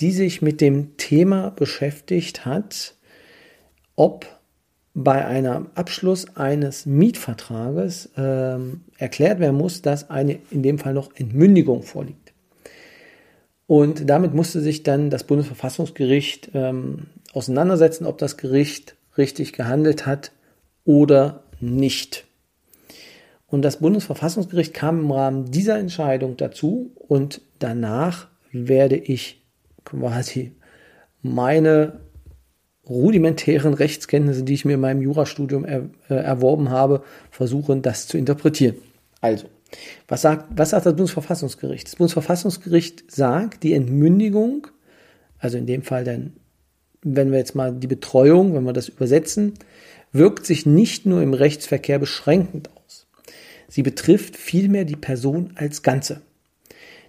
die 0.00 0.10
sich 0.10 0.42
mit 0.42 0.60
dem 0.60 0.96
Thema 0.96 1.50
beschäftigt 1.50 2.44
hat, 2.44 2.94
ob 3.96 4.26
bei 4.94 5.24
einem 5.24 5.68
Abschluss 5.74 6.36
eines 6.36 6.86
Mietvertrages 6.86 8.10
ähm, 8.16 8.82
erklärt 8.96 9.40
werden 9.40 9.56
muss, 9.56 9.82
dass 9.82 10.08
eine 10.08 10.38
in 10.50 10.62
dem 10.62 10.78
Fall 10.78 10.94
noch 10.94 11.10
Entmündigung 11.16 11.82
vorliegt. 11.82 12.32
Und 13.66 14.08
damit 14.08 14.34
musste 14.34 14.60
sich 14.60 14.82
dann 14.82 15.10
das 15.10 15.24
Bundesverfassungsgericht 15.24 16.50
ähm, 16.54 17.06
auseinandersetzen, 17.32 18.06
ob 18.06 18.18
das 18.18 18.36
Gericht 18.36 18.94
richtig 19.16 19.52
gehandelt 19.52 20.06
hat 20.06 20.32
oder 20.84 21.44
nicht. 21.60 22.24
Und 23.46 23.62
das 23.62 23.78
Bundesverfassungsgericht 23.78 24.74
kam 24.74 25.00
im 25.00 25.10
Rahmen 25.10 25.50
dieser 25.50 25.78
Entscheidung 25.78 26.36
dazu 26.36 26.92
und 26.94 27.40
danach 27.58 28.28
werde 28.52 28.96
ich 28.96 29.42
quasi 29.84 30.52
meine 31.22 32.00
rudimentären 32.88 33.74
Rechtskenntnisse, 33.74 34.42
die 34.42 34.54
ich 34.54 34.64
mir 34.64 34.74
in 34.74 34.80
meinem 34.80 35.02
Jurastudium 35.02 35.64
er, 35.64 35.88
äh, 36.08 36.14
erworben 36.14 36.70
habe, 36.70 37.02
versuchen, 37.30 37.82
das 37.82 38.06
zu 38.06 38.18
interpretieren. 38.18 38.76
Also, 39.20 39.46
was 40.06 40.22
sagt, 40.22 40.46
was 40.56 40.70
sagt 40.70 40.86
das 40.86 40.94
Bundesverfassungsgericht? 40.94 41.86
Das 41.86 41.96
Bundesverfassungsgericht 41.96 43.10
sagt, 43.10 43.62
die 43.62 43.72
Entmündigung, 43.72 44.66
also 45.38 45.58
in 45.58 45.66
dem 45.66 45.82
Fall 45.82 46.04
dann, 46.04 46.34
wenn 47.02 47.30
wir 47.30 47.38
jetzt 47.38 47.54
mal 47.54 47.72
die 47.72 47.86
Betreuung, 47.86 48.54
wenn 48.54 48.64
wir 48.64 48.72
das 48.72 48.88
übersetzen, 48.88 49.54
wirkt 50.12 50.46
sich 50.46 50.64
nicht 50.64 51.06
nur 51.06 51.22
im 51.22 51.34
Rechtsverkehr 51.34 51.98
beschränkend 51.98 52.70
aus. 52.76 53.06
Sie 53.68 53.82
betrifft 53.82 54.36
vielmehr 54.36 54.84
die 54.84 54.96
Person 54.96 55.52
als 55.56 55.82
Ganze. 55.82 56.22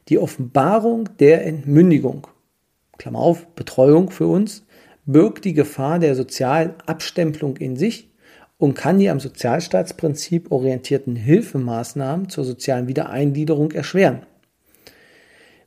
Die 0.10 0.18
Offenbarung 0.18 1.10
der 1.20 1.46
Entmündigung, 1.46 2.28
Klammer 2.98 3.20
auf, 3.20 3.48
Betreuung 3.56 4.10
für 4.10 4.28
uns, 4.28 4.64
birgt 5.06 5.46
die 5.46 5.54
Gefahr 5.54 6.00
der 6.00 6.16
sozialen 6.16 6.74
Abstempelung 6.86 7.58
in 7.58 7.76
sich 7.76 8.10
und 8.58 8.76
kann 8.76 9.00
die 9.00 9.10
am 9.10 9.20
Sozialstaatsprinzip 9.20 10.52
orientierten 10.52 11.16
Hilfemaßnahmen 11.16 12.30
zur 12.30 12.46
sozialen 12.46 12.88
Wiedereingliederung 12.88 13.72
erschweren. 13.72 14.22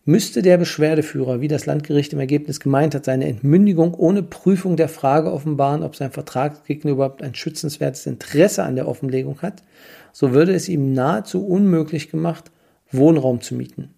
Müsste 0.04 0.40
der 0.40 0.56
Beschwerdeführer, 0.56 1.42
wie 1.42 1.48
das 1.48 1.66
Landgericht 1.66 2.14
im 2.14 2.18
Ergebnis 2.18 2.60
gemeint 2.60 2.94
hat, 2.94 3.04
seine 3.04 3.26
Entmündigung 3.26 3.92
ohne 3.92 4.22
Prüfung 4.22 4.76
der 4.76 4.88
Frage 4.88 5.30
offenbaren, 5.30 5.82
ob 5.82 5.96
sein 5.96 6.12
Vertragsgegner 6.12 6.92
überhaupt 6.92 7.22
ein 7.22 7.34
schützenswertes 7.34 8.06
Interesse 8.06 8.62
an 8.62 8.74
der 8.74 8.88
Offenlegung 8.88 9.42
hat, 9.42 9.62
so 10.14 10.32
würde 10.32 10.54
es 10.54 10.66
ihm 10.70 10.94
nahezu 10.94 11.46
unmöglich 11.46 12.10
gemacht, 12.10 12.50
Wohnraum 12.90 13.42
zu 13.42 13.54
mieten. 13.54 13.90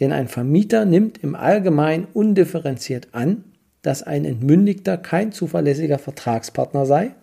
Denn 0.00 0.10
ein 0.10 0.26
Vermieter 0.26 0.84
nimmt 0.84 1.22
im 1.22 1.36
Allgemeinen 1.36 2.08
undifferenziert 2.12 3.08
an, 3.12 3.44
dass 3.86 4.02
ein 4.02 4.24
Entmündigter 4.24 4.96
kein 4.96 5.30
zuverlässiger 5.30 6.00
Vertragspartner 6.00 6.86
sei 6.86 7.14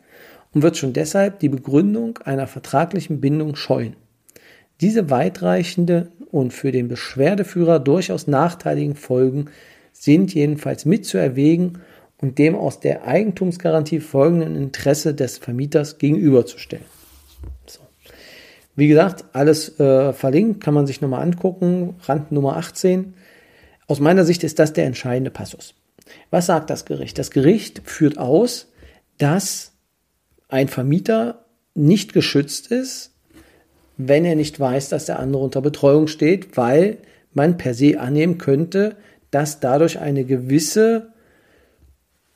und 0.53 0.61
wird 0.61 0.77
schon 0.77 0.93
deshalb 0.93 1.39
die 1.39 1.49
Begründung 1.49 2.19
einer 2.19 2.47
vertraglichen 2.47 3.19
Bindung 3.19 3.57
scheuen. 3.57 3.97
Diese 4.79 5.09
weitreichende 5.09 6.07
und 6.31 6.53
für 6.53 6.71
den 6.71 6.87
Beschwerdeführer 6.87 7.79
durchaus 7.79 8.27
nachteiligen 8.27 8.95
Folgen 8.95 9.47
sind 9.91 10.33
jedenfalls 10.33 10.85
mit 10.85 11.05
zu 11.05 11.17
erwägen 11.17 11.79
und 12.17 12.39
dem 12.39 12.55
aus 12.55 12.79
der 12.79 13.05
Eigentumsgarantie 13.05 13.99
folgenden 13.99 14.55
Interesse 14.55 15.13
des 15.13 15.39
Vermieters 15.39 15.97
gegenüberzustellen. 15.97 16.85
So. 17.65 17.81
Wie 18.77 18.87
gesagt, 18.87 19.25
alles 19.33 19.77
äh, 19.81 20.13
verlinkt, 20.13 20.63
kann 20.63 20.73
man 20.73 20.87
sich 20.87 21.01
nochmal 21.01 21.23
angucken. 21.23 21.95
Rand 22.03 22.31
Nummer 22.31 22.55
18. 22.55 23.15
Aus 23.87 23.99
meiner 23.99 24.23
Sicht 24.23 24.45
ist 24.45 24.59
das 24.59 24.71
der 24.71 24.85
entscheidende 24.85 25.29
Passus. 25.29 25.75
Was 26.29 26.47
sagt 26.47 26.69
das 26.69 26.85
Gericht? 26.85 27.17
Das 27.17 27.31
Gericht 27.31 27.81
führt 27.85 28.17
aus, 28.17 28.71
dass 29.17 29.73
ein 30.49 30.67
Vermieter 30.67 31.45
nicht 31.73 32.13
geschützt 32.13 32.67
ist, 32.67 33.11
wenn 33.97 34.25
er 34.25 34.35
nicht 34.35 34.59
weiß, 34.59 34.89
dass 34.89 35.05
der 35.05 35.19
andere 35.19 35.43
unter 35.43 35.61
Betreuung 35.61 36.07
steht, 36.07 36.57
weil 36.57 36.97
man 37.33 37.57
per 37.57 37.73
se 37.73 37.99
annehmen 37.99 38.37
könnte, 38.37 38.95
dass 39.31 39.59
dadurch 39.59 39.99
eine 39.99 40.25
gewisse, 40.25 41.13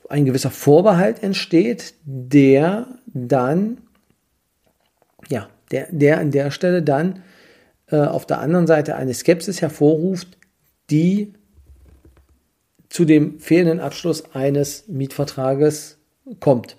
ein 0.08 0.24
gewisser 0.24 0.50
Vorbehalt 0.50 1.22
entsteht, 1.22 1.94
der 2.04 2.86
dann, 3.06 3.78
ja, 5.28 5.48
der, 5.70 5.88
der 5.90 6.18
an 6.18 6.30
der 6.30 6.50
Stelle 6.50 6.82
dann 6.82 7.22
äh, 7.90 7.98
auf 7.98 8.26
der 8.26 8.40
anderen 8.40 8.66
Seite 8.66 8.96
eine 8.96 9.14
Skepsis 9.14 9.60
hervorruft, 9.60 10.38
die 10.90 11.34
zu 12.88 13.04
dem 13.04 13.38
fehlenden 13.38 13.80
Abschluss 13.80 14.34
eines 14.34 14.88
Mietvertrages 14.88 15.98
kommt. 16.40 16.76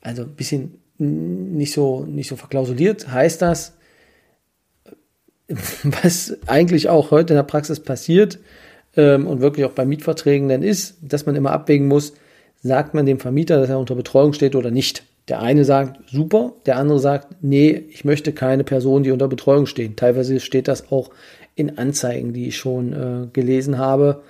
Also 0.00 0.22
ein 0.22 0.34
bisschen 0.34 0.80
nicht 0.98 1.72
so, 1.72 2.04
nicht 2.04 2.28
so 2.28 2.36
verklausuliert 2.36 3.10
heißt 3.10 3.42
das, 3.42 3.76
was 5.48 6.36
eigentlich 6.46 6.88
auch 6.88 7.10
heute 7.10 7.34
in 7.34 7.36
der 7.36 7.42
Praxis 7.42 7.80
passiert 7.80 8.38
ähm, 8.96 9.26
und 9.26 9.40
wirklich 9.40 9.66
auch 9.66 9.72
bei 9.72 9.84
Mietverträgen 9.84 10.48
dann 10.48 10.62
ist, 10.62 10.98
dass 11.02 11.26
man 11.26 11.36
immer 11.36 11.52
abwägen 11.52 11.88
muss, 11.88 12.14
sagt 12.62 12.94
man 12.94 13.06
dem 13.06 13.20
Vermieter, 13.20 13.58
dass 13.60 13.68
er 13.68 13.78
unter 13.78 13.94
Betreuung 13.94 14.32
steht 14.32 14.56
oder 14.56 14.70
nicht. 14.70 15.04
Der 15.28 15.42
eine 15.42 15.64
sagt 15.64 16.08
super, 16.08 16.52
der 16.66 16.76
andere 16.76 17.00
sagt, 17.00 17.42
nee, 17.42 17.84
ich 17.90 18.04
möchte 18.04 18.32
keine 18.32 18.64
Person, 18.64 19.02
die 19.02 19.10
unter 19.10 19.28
Betreuung 19.28 19.66
steht. 19.66 19.96
Teilweise 19.96 20.38
steht 20.40 20.68
das 20.68 20.90
auch 20.92 21.10
in 21.56 21.78
Anzeigen, 21.78 22.32
die 22.32 22.48
ich 22.48 22.56
schon 22.56 22.92
äh, 22.92 23.26
gelesen 23.32 23.78
habe 23.78 24.22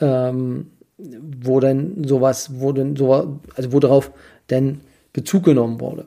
ähm, 0.00 0.70
wo 0.98 1.60
denn 1.60 2.04
sowas, 2.04 2.60
wo 2.60 2.72
denn 2.72 2.96
so, 2.96 3.40
also 3.54 3.72
wo 3.72 3.80
darauf 3.80 4.10
denn 4.50 4.80
Bezug 5.12 5.44
genommen 5.44 5.80
wurde. 5.80 6.06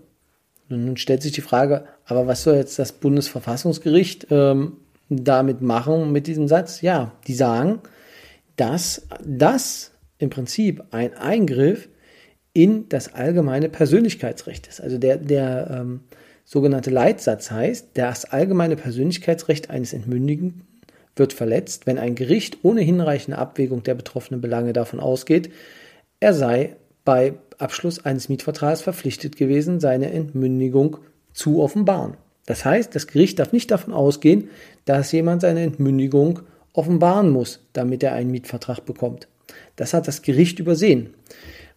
Und 0.69 0.85
nun 0.85 0.97
stellt 0.97 1.21
sich 1.21 1.31
die 1.31 1.41
Frage, 1.41 1.85
aber 2.05 2.27
was 2.27 2.43
soll 2.43 2.55
jetzt 2.55 2.79
das 2.79 2.91
Bundesverfassungsgericht 2.93 4.27
ähm, 4.29 4.73
damit 5.09 5.61
machen 5.61 6.11
mit 6.11 6.27
diesem 6.27 6.47
Satz? 6.47 6.81
Ja, 6.81 7.11
die 7.27 7.33
sagen, 7.33 7.79
dass 8.55 9.07
das 9.25 9.91
im 10.19 10.29
Prinzip 10.29 10.83
ein 10.91 11.13
Eingriff 11.15 11.89
in 12.53 12.87
das 12.89 13.13
allgemeine 13.13 13.69
Persönlichkeitsrecht 13.69 14.67
ist. 14.67 14.79
Also 14.79 14.97
der, 14.97 15.17
der 15.17 15.69
ähm, 15.71 16.01
sogenannte 16.45 16.91
Leitsatz 16.91 17.51
heißt, 17.51 17.89
das 17.95 18.25
allgemeine 18.25 18.75
Persönlichkeitsrecht 18.75 19.69
eines 19.69 19.93
Entmündigen 19.93 20.67
wird 21.15 21.33
verletzt, 21.33 21.85
wenn 21.85 21.97
ein 21.97 22.15
Gericht 22.15 22.59
ohne 22.63 22.81
hinreichende 22.81 23.37
Abwägung 23.37 23.83
der 23.83 23.95
betroffenen 23.95 24.41
Belange 24.41 24.73
davon 24.73 24.99
ausgeht, 24.99 25.51
er 26.19 26.33
sei 26.33 26.75
bei 27.05 27.35
Abschluss 27.57 28.03
eines 28.03 28.29
Mietvertrags 28.29 28.81
verpflichtet 28.81 29.35
gewesen, 29.35 29.79
seine 29.79 30.11
Entmündigung 30.11 30.97
zu 31.33 31.61
offenbaren. 31.61 32.15
Das 32.45 32.65
heißt, 32.65 32.93
das 32.95 33.07
Gericht 33.07 33.39
darf 33.39 33.51
nicht 33.51 33.71
davon 33.71 33.93
ausgehen, 33.93 34.49
dass 34.85 35.11
jemand 35.11 35.41
seine 35.41 35.61
Entmündigung 35.61 36.39
offenbaren 36.73 37.29
muss, 37.29 37.65
damit 37.73 38.03
er 38.03 38.13
einen 38.13 38.31
Mietvertrag 38.31 38.85
bekommt. 38.85 39.27
Das 39.75 39.93
hat 39.93 40.07
das 40.07 40.21
Gericht 40.21 40.59
übersehen. 40.59 41.13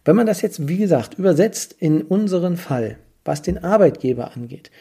Wenn 0.03 0.15
man 0.15 0.25
das 0.25 0.41
jetzt, 0.41 0.67
wie 0.67 0.77
gesagt, 0.77 1.19
übersetzt 1.19 1.75
in 1.79 2.01
unseren 2.01 2.57
Fall, 2.57 2.97
was 3.25 3.41
den 3.41 3.63
Arbeitgeber 3.63 4.35
angeht, 4.35 4.71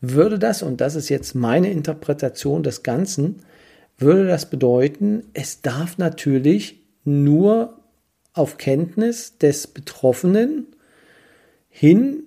würde 0.00 0.38
das, 0.38 0.62
und 0.62 0.80
das 0.80 0.94
ist 0.94 1.08
jetzt 1.08 1.34
meine 1.34 1.70
Interpretation 1.70 2.62
des 2.62 2.82
Ganzen, 2.82 3.36
würde 3.98 4.26
das 4.26 4.50
bedeuten, 4.50 5.24
es 5.32 5.62
darf 5.62 5.98
natürlich 5.98 6.80
nur 7.04 7.78
auf 8.32 8.58
Kenntnis 8.58 9.38
des 9.38 9.66
Betroffenen 9.66 10.66
hin 11.68 12.24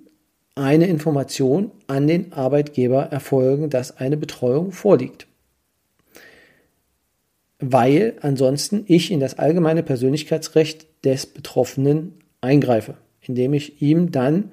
eine 0.55 0.87
Information 0.87 1.71
an 1.87 2.07
den 2.07 2.33
Arbeitgeber 2.33 3.03
erfolgen, 3.03 3.69
dass 3.69 3.97
eine 3.97 4.17
Betreuung 4.17 4.71
vorliegt. 4.71 5.27
Weil 7.59 8.15
ansonsten 8.21 8.83
ich 8.87 9.11
in 9.11 9.19
das 9.19 9.37
allgemeine 9.37 9.83
Persönlichkeitsrecht 9.83 10.87
des 11.05 11.25
Betroffenen 11.27 12.15
eingreife, 12.41 12.95
indem 13.21 13.53
ich 13.53 13.81
ihm 13.81 14.11
dann 14.11 14.51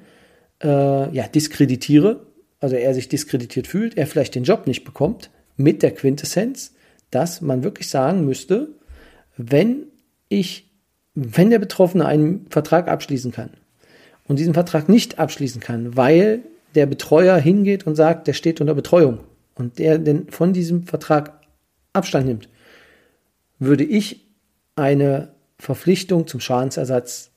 äh, 0.63 0.69
ja, 1.15 1.27
diskreditiere, 1.29 2.27
also 2.61 2.77
er 2.77 2.95
sich 2.95 3.09
diskreditiert 3.09 3.67
fühlt, 3.67 3.97
er 3.97 4.07
vielleicht 4.07 4.35
den 4.35 4.45
Job 4.45 4.67
nicht 4.67 4.85
bekommt, 4.85 5.31
mit 5.57 5.83
der 5.83 5.93
Quintessenz, 5.93 6.75
dass 7.11 7.41
man 7.41 7.63
wirklich 7.63 7.89
sagen 7.89 8.25
müsste, 8.25 8.69
wenn 9.37 9.85
ich, 10.29 10.71
wenn 11.15 11.51
der 11.51 11.59
Betroffene 11.59 12.07
einen 12.07 12.47
Vertrag 12.51 12.89
abschließen 12.89 13.33
kann 13.33 13.51
und 14.25 14.39
diesen 14.39 14.55
Vertrag 14.55 14.89
nicht 14.89 15.19
abschließen 15.19 15.61
kann, 15.61 15.97
weil 15.97 16.43
der 16.75 16.87
Betreuer 16.87 17.37
hingeht 17.39 17.87
und 17.87 17.95
sagt, 17.95 18.27
der 18.27 18.33
steht 18.33 18.61
unter 18.61 18.75
Betreuung 18.75 19.21
und 19.55 19.79
der 19.79 19.99
denn 19.99 20.29
von 20.29 20.53
diesem 20.53 20.85
Vertrag 20.85 21.41
Abstand 21.93 22.27
nimmt, 22.27 22.49
würde 23.59 23.85
ich 23.85 24.27
eine 24.75 25.33
Verpflichtung 25.59 26.27
zum 26.27 26.41
Schadensersatz 26.41 27.31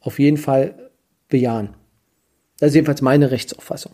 auf 0.00 0.18
jeden 0.18 0.36
Fall 0.36 0.90
bejahen. 1.28 1.70
Das 2.58 2.70
ist 2.70 2.74
jedenfalls 2.74 3.02
meine 3.02 3.30
Rechtsauffassung. 3.30 3.92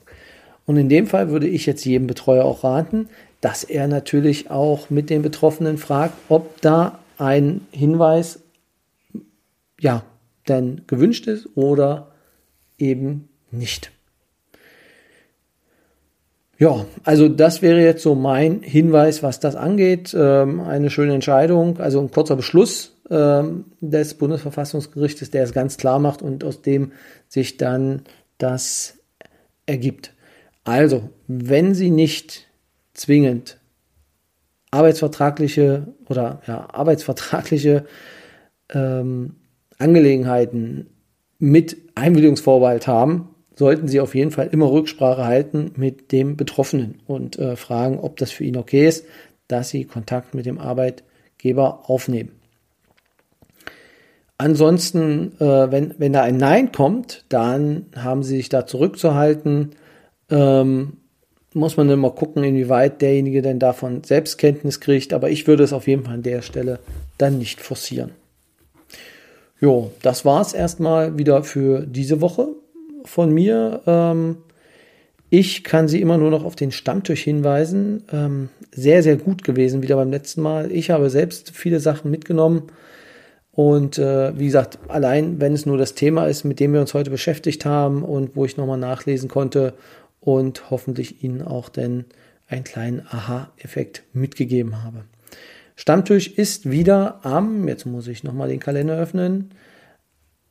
Und 0.67 0.77
in 0.77 0.89
dem 0.89 1.07
Fall 1.07 1.29
würde 1.29 1.47
ich 1.47 1.67
jetzt 1.67 1.85
jedem 1.85 2.07
Betreuer 2.07 2.45
auch 2.45 2.65
raten, 2.65 3.09
dass 3.45 3.63
er 3.63 3.89
natürlich 3.89 4.51
auch 4.51 4.89
mit 4.89 5.11
den 5.11 5.21
Betroffenen 5.21 5.77
fragt, 5.77 6.15
ob 6.31 6.63
da 6.63 7.01
ein 7.19 7.67
Hinweis 7.73 8.41
ja 9.79 10.03
denn 10.49 10.81
gewünscht 10.87 11.27
ist 11.27 11.49
oder 11.55 12.13
eben 12.79 13.29
nicht. 13.51 13.91
Ja, 16.59 16.87
also 17.03 17.29
das 17.29 17.61
wäre 17.61 17.83
jetzt 17.83 18.03
so 18.03 18.15
mein 18.15 18.63
Hinweis, 18.63 19.23
was 19.23 19.41
das 19.41 19.57
angeht. 19.57 20.17
Ähm, 20.19 20.61
eine 20.61 20.89
schöne 20.89 21.13
Entscheidung, 21.13 21.79
also 21.81 22.01
ein 22.01 22.11
kurzer 22.11 22.37
Beschluss 22.37 22.97
ähm, 23.11 23.67
des 23.83 24.15
Bundesverfassungsgerichtes, 24.15 25.31
der 25.31 25.45
es 25.45 25.53
ganz 25.53 25.77
klar 25.77 25.99
macht 25.99 26.23
und 26.23 26.45
aus 26.45 26.63
dem 26.63 26.93
sich 27.29 27.59
dann 27.59 28.05
das 28.39 29.01
ergibt. 29.67 30.15
Also, 30.65 31.11
wenn 31.29 31.75
Sie 31.75 31.91
nicht 31.91 32.44
zwingend 32.95 33.59
arbeitsvertragliche 34.71 35.95
oder 36.09 36.43
ja, 36.47 36.69
arbeitsvertragliche 36.73 37.85
ähm, 38.73 39.37
Angelegenheiten 39.79 40.91
mit 41.39 41.77
Einwilligungsvorbehalt 41.95 42.87
haben, 42.87 43.35
sollten 43.57 43.87
Sie 43.87 44.01
auf 44.01 44.15
jeden 44.15 44.31
Fall 44.31 44.49
immer 44.49 44.71
Rücksprache 44.71 45.25
halten 45.25 45.73
mit 45.77 46.11
dem 46.11 46.37
Betroffenen 46.37 47.01
und 47.07 47.39
äh, 47.39 47.57
fragen, 47.57 47.99
ob 48.01 48.17
das 48.17 48.31
für 48.33 48.45
ihn 48.45 48.57
okay 48.57 48.89
ist, 48.89 49.07
dass 49.47 49.71
Sie 49.71 49.85
Kontakt 49.85 50.35
mit 50.35 50.47
dem 50.47 50.59
Arbeitgeber 50.59 51.89
aufnehmen. 51.89 52.33
Ansonsten, 54.39 55.39
äh, 55.39 55.71
wenn, 55.71 55.95
wenn 55.99 56.13
da 56.13 56.23
ein 56.23 56.37
Nein 56.37 56.73
kommt, 56.73 57.25
dann 57.29 57.87
haben 57.97 58.25
Sie 58.25 58.37
sich 58.37 58.49
da 58.49 58.67
zurückzuhalten. 58.67 59.71
Ähm, 60.29 61.04
muss 61.55 61.77
man 61.77 61.89
dann 61.89 62.01
mal 62.01 62.15
gucken, 62.15 62.45
inwieweit 62.45 63.01
derjenige 63.01 63.41
denn 63.41 63.59
davon 63.59 64.05
Selbstkenntnis 64.05 64.81
kriegt. 64.81 65.13
Aber 65.13 65.31
ich 65.31 65.47
würde 65.47 65.65
es 65.65 65.73
auf 65.73 65.87
jeden 65.87 66.05
Fall 66.05 66.15
an 66.15 66.23
der 66.23 66.43
Stelle 66.43 66.81
dann 67.17 67.39
nicht 67.39 67.61
forcieren. 67.61 68.11
Jo, 69.61 69.93
das 70.03 70.25
war 70.25 70.43
es 70.43 70.53
erstmal 70.53 71.17
wieder 71.17 71.45
für 71.45 71.87
diese 71.87 72.21
Woche 72.21 72.49
von 73.05 73.33
mir. 73.33 73.81
Ähm, 73.87 74.37
ich 75.31 75.65
kann 75.65 75.89
Sie 75.89 76.01
immer 76.01 76.19
nur 76.19 76.31
noch 76.31 76.45
auf 76.45 76.57
den 76.57 76.71
Stammtisch 76.71 77.23
hinweisen. 77.23 78.05
Ähm, 78.13 78.51
sehr, 78.73 79.03
sehr 79.03 79.17
gut 79.17 79.43
gewesen 79.43 79.83
wieder 79.83 79.97
beim 79.97 80.11
letzten 80.11 80.43
Mal. 80.43 80.71
Ich 80.71 80.91
habe 80.91 81.09
selbst 81.09 81.51
viele 81.51 81.81
Sachen 81.81 82.11
mitgenommen. 82.11 82.65
Und 83.53 83.99
äh, 83.99 84.37
wie 84.39 84.47
gesagt, 84.47 84.79
allein 84.89 85.41
wenn 85.41 85.53
es 85.53 85.65
nur 85.65 85.79
das 85.79 85.95
Thema 85.95 86.27
ist, 86.27 86.45
mit 86.45 86.59
dem 86.59 86.73
wir 86.73 86.81
uns 86.81 86.93
heute 86.93 87.11
beschäftigt 87.11 87.65
haben 87.65 88.03
und 88.03 88.35
wo 88.35 88.45
ich 88.45 88.57
nochmal 88.57 88.79
nachlesen 88.79 89.29
konnte 89.29 89.75
und 90.25 90.71
hoffentlich 90.71 91.23
Ihnen 91.23 91.43
auch 91.43 91.69
denn 91.69 92.07
einen 92.47 92.65
kleinen 92.65 93.07
Aha-Effekt 93.07 94.03
mitgegeben 94.13 94.83
habe. 94.83 95.05
Stammtisch 95.77 96.27
ist 96.29 96.71
wieder 96.71 97.21
am, 97.25 97.69
jetzt 97.69 97.85
muss 97.85 98.09
ich 98.09 98.25
nochmal 98.25 98.49
den 98.49 98.61
Kalender 98.61 98.97
öffnen, 98.97 99.51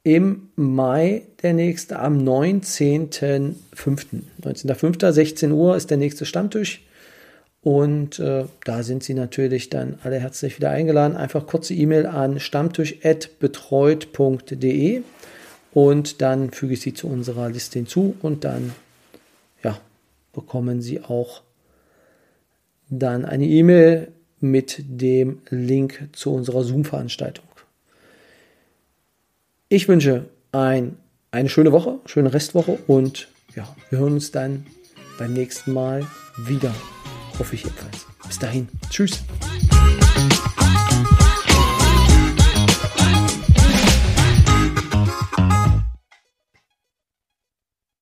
im 0.04 0.50
Mai 0.56 1.24
der 1.42 1.54
nächste, 1.54 1.98
am 1.98 2.20
19.05. 2.20 3.56
19.05. 4.42 5.12
16 5.12 5.52
Uhr 5.52 5.76
ist 5.78 5.90
der 5.90 5.98
nächste 5.98 6.26
Stammtisch. 6.26 6.86
Und 7.62 8.20
äh, 8.20 8.44
da 8.66 8.84
sind 8.84 9.04
Sie 9.04 9.14
natürlich 9.14 9.70
dann 9.70 9.98
alle 10.04 10.20
herzlich 10.20 10.58
wieder 10.58 10.72
eingeladen. 10.72 11.16
Einfach 11.16 11.48
kurze 11.48 11.74
E-Mail 11.74 12.06
an 12.06 12.42
stammtisch.betreut.de 12.42 15.04
und 15.74 16.22
dann 16.22 16.52
füge 16.52 16.74
ich 16.74 16.82
Sie 16.82 16.94
zu 16.94 17.08
unserer 17.08 17.50
Liste 17.50 17.80
hinzu 17.80 18.16
und 18.22 18.44
dann 18.44 18.74
bekommen 20.34 20.82
Sie 20.82 21.02
auch 21.02 21.44
dann 22.90 23.26
eine 23.26 23.46
E-Mail 23.46 24.12
mit 24.40 24.84
dem 24.86 25.42
Link 25.50 26.10
zu 26.12 26.34
unserer 26.34 26.64
Zoom-Veranstaltung. 26.64 27.46
Ich 29.70 29.88
wünsche 29.88 30.26
ein, 30.52 30.98
eine 31.32 31.50
schöne 31.50 31.72
Woche, 31.72 32.00
schöne 32.06 32.34
Restwoche 32.34 32.78
und 32.88 33.30
ja, 33.56 33.74
wir 33.90 34.00
hören 34.00 34.14
uns 34.14 34.32
dann 34.32 34.66
beim 35.18 35.34
nächsten 35.34 35.74
Mal 35.74 36.06
wieder. 36.46 36.74
Hoffe 37.40 37.56
ich 37.56 37.64
jedenfalls. 37.64 38.06
Bis 38.28 38.40
dahin. 38.40 38.68
Tschüss. 38.90 39.24